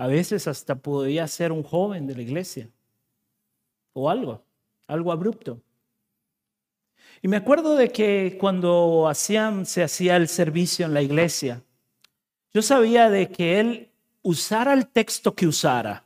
A 0.00 0.06
veces 0.06 0.48
hasta 0.48 0.76
podía 0.76 1.28
ser 1.28 1.52
un 1.52 1.62
joven 1.62 2.06
de 2.06 2.14
la 2.14 2.22
iglesia 2.22 2.70
o 3.92 4.08
algo, 4.08 4.42
algo 4.86 5.12
abrupto. 5.12 5.60
Y 7.20 7.28
me 7.28 7.36
acuerdo 7.36 7.76
de 7.76 7.90
que 7.90 8.38
cuando 8.40 9.06
hacían, 9.10 9.66
se 9.66 9.82
hacía 9.82 10.16
el 10.16 10.28
servicio 10.28 10.86
en 10.86 10.94
la 10.94 11.02
iglesia, 11.02 11.62
yo 12.54 12.62
sabía 12.62 13.10
de 13.10 13.28
que 13.28 13.60
él 13.60 13.90
usara 14.22 14.72
el 14.72 14.86
texto 14.86 15.34
que 15.34 15.46
usara, 15.46 16.02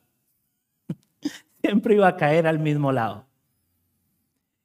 siempre 1.63 1.95
iba 1.95 2.09
a 2.09 2.17
caer 2.17 2.49
al 2.49 2.59
mismo 2.59 2.91
lado. 2.91 3.25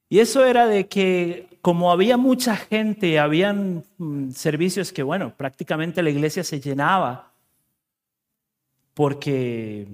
Y 0.09 0.21
eso 0.21 0.43
era 0.43 0.65
de 0.65 0.87
que 0.87 1.59
como 1.61 1.91
había 1.91 2.17
mucha 2.17 2.55
gente, 2.55 3.19
habían 3.19 3.83
mm, 3.99 4.31
servicios 4.31 4.91
que, 4.91 5.03
bueno, 5.03 5.35
prácticamente 5.37 6.01
la 6.01 6.09
iglesia 6.09 6.43
se 6.43 6.59
llenaba 6.59 7.28
porque, 8.93 9.87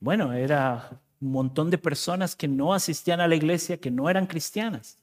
bueno, 0.00 0.32
era 0.32 1.00
un 1.20 1.32
montón 1.32 1.70
de 1.70 1.78
personas 1.78 2.36
que 2.36 2.48
no 2.48 2.74
asistían 2.74 3.20
a 3.20 3.28
la 3.28 3.34
iglesia, 3.34 3.80
que 3.80 3.90
no 3.90 4.08
eran 4.08 4.26
cristianas. 4.26 4.98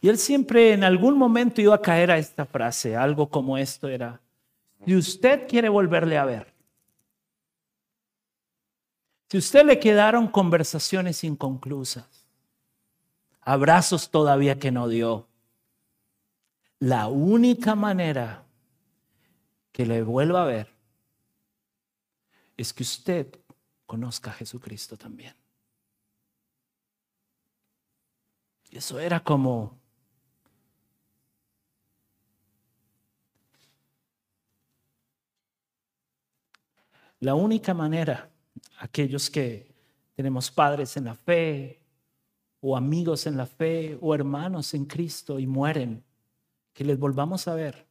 Y 0.00 0.08
él 0.08 0.18
siempre 0.18 0.72
en 0.72 0.82
algún 0.82 1.16
momento 1.16 1.60
iba 1.60 1.74
a 1.74 1.80
caer 1.80 2.10
a 2.10 2.18
esta 2.18 2.44
frase, 2.44 2.96
algo 2.96 3.28
como 3.28 3.56
esto 3.56 3.88
era, 3.88 4.20
si 4.84 4.96
usted 4.96 5.46
quiere 5.46 5.68
volverle 5.68 6.18
a 6.18 6.24
ver, 6.24 6.52
si 9.30 9.38
usted 9.38 9.64
le 9.64 9.78
quedaron 9.78 10.26
conversaciones 10.26 11.22
inconclusas, 11.22 12.26
abrazos 13.40 14.10
todavía 14.10 14.58
que 14.58 14.72
no 14.72 14.88
dio, 14.88 15.28
la 16.80 17.06
única 17.06 17.76
manera 17.76 18.44
que 19.70 19.86
le 19.86 20.02
vuelva 20.02 20.42
a 20.42 20.46
ver 20.46 20.71
es 22.62 22.72
que 22.72 22.84
usted 22.84 23.26
conozca 23.86 24.30
a 24.30 24.34
Jesucristo 24.34 24.96
también. 24.96 25.34
Eso 28.70 29.00
era 29.00 29.18
como 29.22 29.80
la 37.18 37.34
única 37.34 37.74
manera, 37.74 38.30
aquellos 38.78 39.28
que 39.28 39.74
tenemos 40.14 40.48
padres 40.50 40.96
en 40.96 41.06
la 41.06 41.16
fe, 41.16 41.80
o 42.60 42.76
amigos 42.76 43.26
en 43.26 43.36
la 43.36 43.46
fe, 43.46 43.98
o 44.00 44.14
hermanos 44.14 44.72
en 44.74 44.84
Cristo 44.84 45.40
y 45.40 45.48
mueren, 45.48 46.04
que 46.72 46.84
les 46.84 46.96
volvamos 46.96 47.48
a 47.48 47.54
ver, 47.54 47.88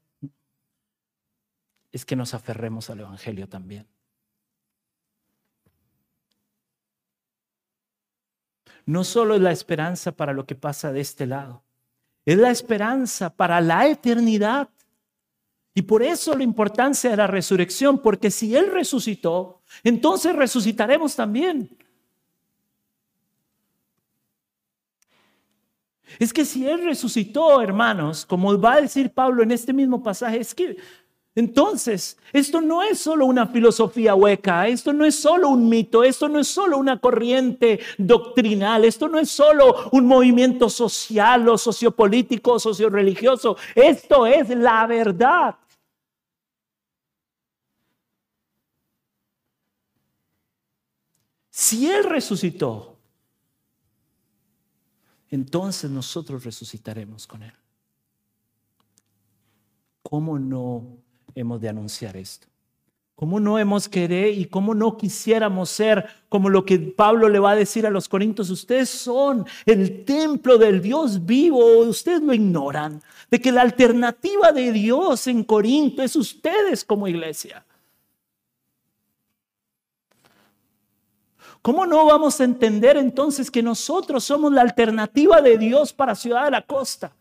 es 1.91 2.05
que 2.05 2.15
nos 2.15 2.33
aferremos 2.33 2.89
al 2.89 3.01
Evangelio 3.01 3.49
también. 3.49 3.85
No 8.85 9.03
solo 9.03 9.35
es 9.35 9.41
la 9.41 9.51
esperanza 9.51 10.11
para 10.11 10.33
lo 10.33 10.45
que 10.45 10.55
pasa 10.55 10.91
de 10.91 11.01
este 11.01 11.25
lado, 11.25 11.63
es 12.25 12.37
la 12.37 12.51
esperanza 12.51 13.29
para 13.35 13.61
la 13.61 13.87
eternidad. 13.87 14.69
Y 15.73 15.83
por 15.83 16.03
eso 16.03 16.35
la 16.35 16.43
importancia 16.43 17.11
de 17.11 17.15
la 17.17 17.27
resurrección, 17.27 17.99
porque 17.99 18.29
si 18.29 18.55
Él 18.55 18.71
resucitó, 18.71 19.61
entonces 19.83 20.35
resucitaremos 20.35 21.15
también. 21.15 21.77
Es 26.19 26.33
que 26.33 26.45
si 26.45 26.67
Él 26.67 26.83
resucitó, 26.83 27.61
hermanos, 27.61 28.25
como 28.25 28.59
va 28.59 28.73
a 28.73 28.81
decir 28.81 29.13
Pablo 29.13 29.43
en 29.43 29.51
este 29.51 29.73
mismo 29.73 30.03
pasaje, 30.03 30.39
es 30.39 30.53
que 30.53 30.77
Entonces, 31.33 32.17
esto 32.33 32.59
no 32.59 32.83
es 32.83 32.99
solo 32.99 33.25
una 33.25 33.47
filosofía 33.47 34.15
hueca, 34.15 34.67
esto 34.67 34.91
no 34.91 35.05
es 35.05 35.15
solo 35.15 35.47
un 35.47 35.69
mito, 35.69 36.03
esto 36.03 36.27
no 36.27 36.39
es 36.39 36.47
solo 36.47 36.77
una 36.77 36.99
corriente 36.99 37.79
doctrinal, 37.97 38.83
esto 38.83 39.07
no 39.07 39.17
es 39.17 39.29
solo 39.31 39.89
un 39.91 40.07
movimiento 40.07 40.69
social 40.69 41.47
o 41.47 41.57
sociopolítico 41.57 42.53
o 42.53 42.59
socioreligioso, 42.59 43.55
esto 43.75 44.25
es 44.25 44.49
la 44.49 44.85
verdad. 44.87 45.55
Si 51.49 51.89
Él 51.89 52.03
resucitó, 52.03 52.97
entonces 55.29 55.89
nosotros 55.89 56.43
resucitaremos 56.43 57.25
con 57.25 57.43
Él. 57.43 57.53
¿Cómo 60.03 60.37
no 60.37 60.97
hemos 61.35 61.61
de 61.61 61.69
anunciar 61.69 62.17
esto? 62.17 62.47
¿Cómo 63.21 63.39
no 63.39 63.59
hemos 63.59 63.87
querer 63.87 64.35
y 64.35 64.45
cómo 64.45 64.73
no 64.73 64.97
quisiéramos 64.97 65.69
ser 65.69 66.07
como 66.27 66.49
lo 66.49 66.65
que 66.65 66.79
Pablo 66.79 67.29
le 67.29 67.37
va 67.37 67.51
a 67.51 67.55
decir 67.55 67.85
a 67.85 67.91
los 67.91 68.09
corintios? 68.09 68.49
Ustedes 68.49 68.89
son 68.89 69.45
el 69.67 70.03
templo 70.05 70.57
del 70.57 70.81
Dios 70.81 71.23
vivo, 71.23 71.81
ustedes 71.81 72.21
lo 72.21 72.33
ignoran, 72.33 72.99
de 73.29 73.39
que 73.39 73.51
la 73.51 73.61
alternativa 73.61 74.51
de 74.51 74.71
Dios 74.71 75.27
en 75.27 75.43
Corinto 75.43 76.01
es 76.01 76.15
ustedes 76.15 76.83
como 76.83 77.07
iglesia. 77.07 77.63
¿Cómo 81.61 81.85
no 81.85 82.07
vamos 82.07 82.41
a 82.41 82.43
entender 82.43 82.97
entonces 82.97 83.51
que 83.51 83.61
nosotros 83.61 84.23
somos 84.23 84.51
la 84.51 84.61
alternativa 84.61 85.41
de 85.41 85.59
Dios 85.59 85.93
para 85.93 86.15
Ciudad 86.15 86.45
de 86.45 86.51
la 86.51 86.65
Costa? 86.65 87.13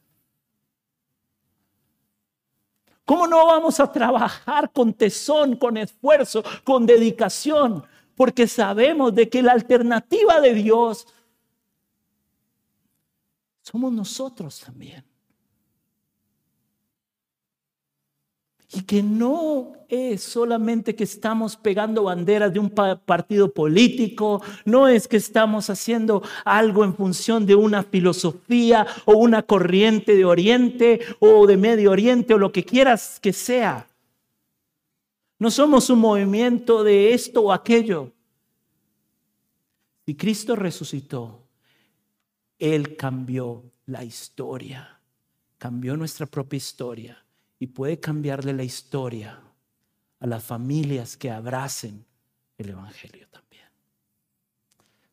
¿Cómo 3.11 3.27
no 3.27 3.45
vamos 3.45 3.81
a 3.81 3.91
trabajar 3.91 4.71
con 4.71 4.95
tesón, 4.95 5.57
con 5.57 5.77
esfuerzo, 5.77 6.45
con 6.63 6.87
dedicación? 6.87 7.83
Porque 8.15 8.47
sabemos 8.47 9.13
de 9.13 9.29
que 9.29 9.43
la 9.43 9.51
alternativa 9.51 10.41
de 10.41 10.55
Dios 10.55 11.09
somos 13.63 13.93
nosotros 13.93 14.61
también. 14.61 15.05
Y 18.73 18.83
que 18.83 19.03
no 19.03 19.73
es 19.89 20.23
solamente 20.23 20.95
que 20.95 21.03
estamos 21.03 21.57
pegando 21.57 22.05
banderas 22.05 22.53
de 22.53 22.61
un 22.61 22.71
partido 22.71 23.53
político, 23.53 24.41
no 24.65 24.87
es 24.87 25.09
que 25.09 25.17
estamos 25.17 25.69
haciendo 25.71 26.23
algo 26.45 26.85
en 26.85 26.95
función 26.95 27.47
de 27.47 27.57
una 27.57 27.83
filosofía 27.83 28.87
o 29.07 29.15
una 29.15 29.43
corriente 29.43 30.15
de 30.15 30.25
Oriente 30.25 31.01
o 31.19 31.49
de 31.49 31.57
Medio 31.57 31.91
Oriente 31.91 32.35
o 32.35 32.39
lo 32.39 32.53
que 32.53 32.65
quieras 32.65 33.19
que 33.21 33.33
sea. 33.33 33.89
No 35.41 35.51
somos 35.51 35.91
un 35.91 35.99
movimiento 35.99 36.85
de 36.85 37.13
esto 37.13 37.43
o 37.43 37.53
aquello. 37.53 38.13
Si 40.07 40.15
Cristo 40.15 40.55
resucitó, 40.55 41.43
Él 42.59 42.97
cambió 42.97 43.65
la 43.87 44.05
historia, 44.05 45.01
cambió 45.59 45.97
nuestra 45.97 46.27
propia 46.27 46.59
historia 46.59 47.25
y 47.61 47.69
puede 47.69 48.01
cambiarle 48.01 48.55
la 48.55 48.65
historia 48.65 49.39
a 50.19 50.27
las 50.27 50.43
familias 50.43 51.17
que 51.17 51.31
abracen 51.31 52.07
el 52.57 52.71
Evangelio 52.71 53.29
también. 53.29 53.69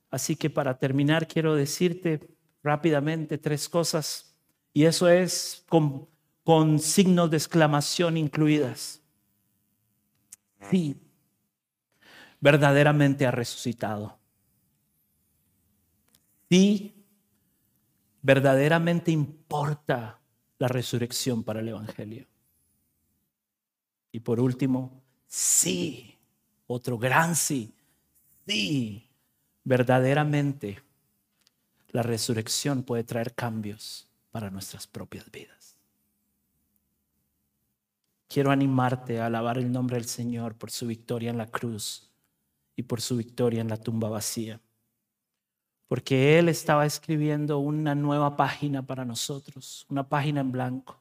Así 0.10 0.38
que 0.38 0.50
para 0.50 0.80
terminar 0.80 1.28
quiero 1.28 1.56
decirte 1.56 2.26
rápidamente 2.64 3.38
tres 3.38 3.68
cosas 3.68 4.34
y 4.74 4.86
eso 4.86 5.10
es 5.10 5.66
con, 5.68 6.08
con 6.46 6.80
signos 6.80 7.30
de 7.30 7.38
exclamación 7.38 8.16
incluidas. 8.16 9.02
Sí, 10.72 10.96
verdaderamente 12.40 13.26
ha 13.26 13.32
resucitado. 13.32 14.18
Sí, 16.50 17.06
verdaderamente 18.22 19.12
importa 19.12 20.22
la 20.60 20.68
resurrección 20.70 21.44
para 21.44 21.60
el 21.60 21.70
Evangelio. 21.70 22.26
Y 24.18 24.20
por 24.20 24.40
último, 24.40 25.04
sí, 25.28 26.18
otro 26.66 26.98
gran 26.98 27.36
sí, 27.36 27.72
sí, 28.48 29.08
verdaderamente 29.64 30.82
la 31.90 32.02
resurrección 32.02 32.82
puede 32.82 33.04
traer 33.04 33.36
cambios 33.36 34.08
para 34.32 34.50
nuestras 34.50 34.88
propias 34.88 35.30
vidas. 35.30 35.78
Quiero 38.28 38.50
animarte 38.50 39.20
a 39.20 39.28
alabar 39.28 39.60
el 39.60 39.72
nombre 39.72 39.98
del 39.98 40.08
Señor 40.08 40.56
por 40.56 40.72
su 40.72 40.88
victoria 40.88 41.30
en 41.30 41.38
la 41.38 41.52
cruz 41.52 42.10
y 42.76 42.82
por 42.82 43.02
su 43.02 43.18
victoria 43.18 43.62
en 43.62 43.68
la 43.68 43.78
tumba 43.78 44.10
vacía. 44.10 44.60
Porque 45.88 46.40
Él 46.40 46.50
estaba 46.50 46.88
escribiendo 46.88 47.60
una 47.60 47.94
nueva 47.94 48.36
página 48.36 48.82
para 48.82 49.06
nosotros, 49.06 49.86
una 49.90 50.10
página 50.10 50.42
en 50.42 50.52
blanco. 50.52 51.00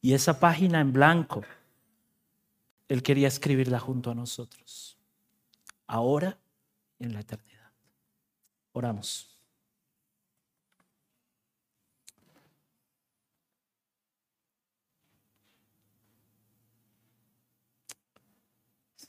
Y 0.00 0.14
esa 0.14 0.38
página 0.38 0.80
en 0.80 0.92
blanco, 0.92 1.42
Él 2.88 3.02
quería 3.02 3.28
escribirla 3.28 3.78
junto 3.80 4.10
a 4.10 4.14
nosotros, 4.14 4.96
ahora 5.86 6.38
y 6.98 7.04
en 7.04 7.14
la 7.14 7.20
eternidad. 7.20 7.72
Oramos. 8.72 9.34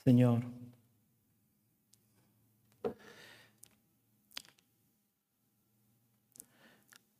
Señor, 0.02 0.42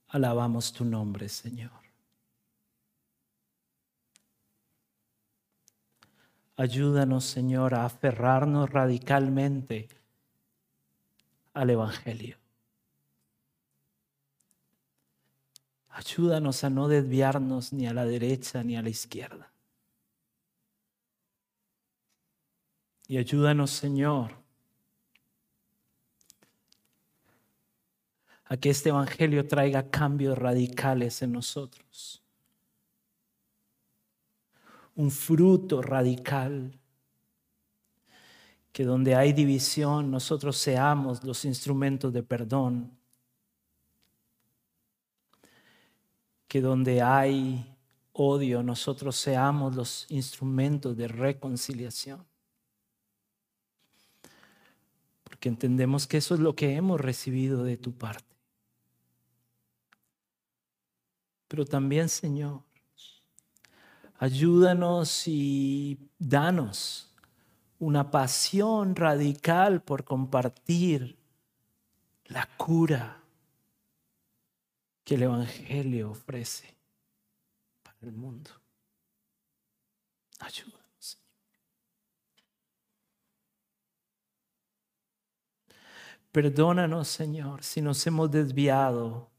alabamos 0.08 0.72
tu 0.72 0.84
nombre, 0.84 1.28
Señor. 1.28 1.79
Ayúdanos, 6.61 7.24
Señor, 7.24 7.74
a 7.74 7.86
aferrarnos 7.86 8.68
radicalmente 8.68 9.88
al 11.54 11.70
Evangelio. 11.70 12.36
Ayúdanos 15.88 16.62
a 16.62 16.68
no 16.68 16.86
desviarnos 16.86 17.72
ni 17.72 17.86
a 17.86 17.94
la 17.94 18.04
derecha 18.04 18.62
ni 18.62 18.76
a 18.76 18.82
la 18.82 18.90
izquierda. 18.90 19.50
Y 23.08 23.16
ayúdanos, 23.16 23.70
Señor, 23.70 24.32
a 28.44 28.58
que 28.58 28.68
este 28.68 28.90
Evangelio 28.90 29.48
traiga 29.48 29.88
cambios 29.88 30.36
radicales 30.36 31.22
en 31.22 31.32
nosotros 31.32 32.19
un 35.01 35.11
fruto 35.11 35.80
radical. 35.80 36.78
Que 38.72 38.84
donde 38.84 39.14
hay 39.14 39.32
división 39.32 40.11
nosotros 40.11 40.57
seamos 40.57 41.24
los 41.24 41.44
instrumentos 41.44 42.12
de 42.12 42.22
perdón. 42.22 42.92
Que 46.46 46.61
donde 46.61 47.03
hay 47.03 47.66
odio 48.12 48.62
nosotros 48.62 49.16
seamos 49.16 49.74
los 49.74 50.07
instrumentos 50.11 50.96
de 50.96 51.09
reconciliación. 51.09 52.24
Porque 55.24 55.48
entendemos 55.48 56.07
que 56.07 56.18
eso 56.18 56.34
es 56.34 56.40
lo 56.40 56.55
que 56.55 56.74
hemos 56.74 57.01
recibido 57.01 57.64
de 57.64 57.76
tu 57.76 57.92
parte. 57.92 58.36
Pero 61.48 61.64
también, 61.64 62.09
Señor, 62.09 62.62
Ayúdanos 64.22 65.26
y 65.26 65.98
danos 66.18 67.10
una 67.78 68.10
pasión 68.10 68.94
radical 68.94 69.80
por 69.80 70.04
compartir 70.04 71.18
la 72.26 72.46
cura 72.58 73.22
que 75.04 75.14
el 75.14 75.22
Evangelio 75.22 76.10
ofrece 76.10 76.76
para 77.82 77.96
el 78.02 78.12
mundo. 78.12 78.50
Ayúdanos. 80.38 81.18
Perdónanos, 86.30 87.08
Señor, 87.08 87.62
si 87.62 87.80
nos 87.80 88.06
hemos 88.06 88.30
desviado 88.30 89.29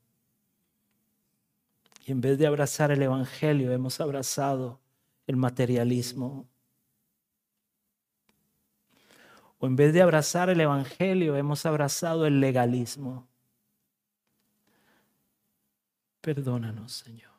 y 2.05 2.11
en 2.11 2.21
vez 2.21 2.37
de 2.37 2.47
abrazar 2.47 2.91
el 2.91 3.01
Evangelio, 3.01 3.71
hemos 3.71 3.99
abrazado 4.01 4.79
el 5.27 5.35
materialismo. 5.35 6.47
O 9.59 9.67
en 9.67 9.75
vez 9.75 9.93
de 9.93 10.01
abrazar 10.01 10.49
el 10.49 10.59
Evangelio, 10.59 11.35
hemos 11.35 11.65
abrazado 11.65 12.25
el 12.25 12.39
legalismo. 12.39 13.27
Perdónanos, 16.21 16.91
Señor. 16.91 17.31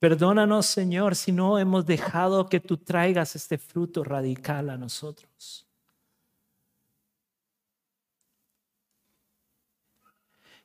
Perdónanos, 0.00 0.66
Señor, 0.66 1.14
si 1.14 1.32
no 1.32 1.58
hemos 1.58 1.86
dejado 1.86 2.48
que 2.48 2.60
tú 2.60 2.76
traigas 2.76 3.36
este 3.36 3.56
fruto 3.56 4.04
radical 4.04 4.68
a 4.70 4.76
nosotros. 4.76 5.66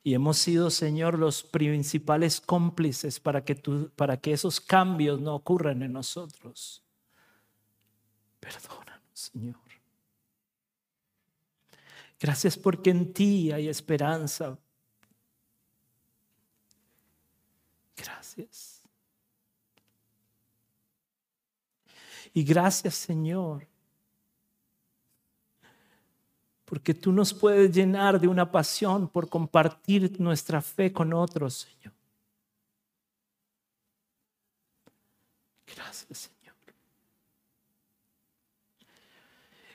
Y 0.02 0.14
hemos 0.14 0.38
sido, 0.38 0.70
Señor, 0.70 1.18
los 1.18 1.42
principales 1.42 2.40
cómplices 2.40 3.20
para 3.20 3.44
que, 3.44 3.54
tú, 3.54 3.90
para 3.96 4.16
que 4.18 4.32
esos 4.32 4.60
cambios 4.60 5.20
no 5.20 5.34
ocurran 5.34 5.82
en 5.82 5.92
nosotros. 5.92 6.82
Perdónanos, 8.40 9.02
Señor. 9.12 9.56
Gracias 12.18 12.56
porque 12.56 12.90
en 12.90 13.12
ti 13.12 13.50
hay 13.50 13.68
esperanza. 13.68 14.58
Gracias. 17.96 18.82
Y 22.32 22.44
gracias, 22.44 22.94
Señor, 22.94 23.66
porque 26.70 26.94
tú 26.94 27.10
nos 27.10 27.34
puedes 27.34 27.74
llenar 27.74 28.20
de 28.20 28.28
una 28.28 28.48
pasión 28.48 29.08
por 29.08 29.28
compartir 29.28 30.20
nuestra 30.20 30.62
fe 30.62 30.92
con 30.92 31.12
otros, 31.12 31.66
Señor. 31.68 31.92
Gracias, 35.74 36.30
Señor. 36.30 36.54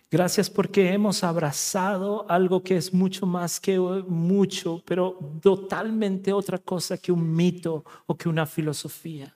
Gracias 0.10 0.50
porque 0.50 0.94
hemos 0.94 1.22
abrazado 1.26 2.26
algo 2.30 2.64
que 2.64 2.78
es 2.78 2.94
mucho 2.94 3.26
más 3.26 3.60
que 3.60 3.78
mucho, 3.78 4.82
pero 4.86 5.20
totalmente 5.42 6.32
otra 6.32 6.60
cosa 6.60 6.98
que 6.98 7.12
un 7.12 7.36
mito 7.36 7.84
o 8.06 8.16
que 8.16 8.30
una 8.30 8.46
filosofía. 8.46 9.36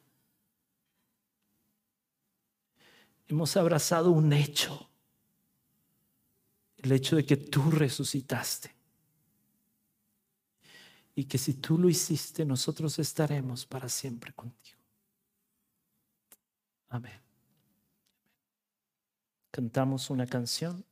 Hemos 3.28 3.58
abrazado 3.58 4.12
un 4.12 4.32
hecho 4.32 4.89
el 6.82 6.92
hecho 6.92 7.16
de 7.16 7.26
que 7.26 7.38
tú 7.38 7.70
resucitaste. 7.72 8.76
Y 11.16 11.26
que 11.26 11.38
si 11.38 11.56
tú 11.56 11.78
lo 11.78 11.90
hiciste, 11.90 12.46
nosotros 12.46 12.98
estaremos 13.00 13.66
para 13.66 13.90
siempre 13.90 14.32
contigo. 14.34 14.80
Amén. 16.88 17.20
Cantamos 19.52 20.10
una 20.10 20.26
canción. 20.26 20.86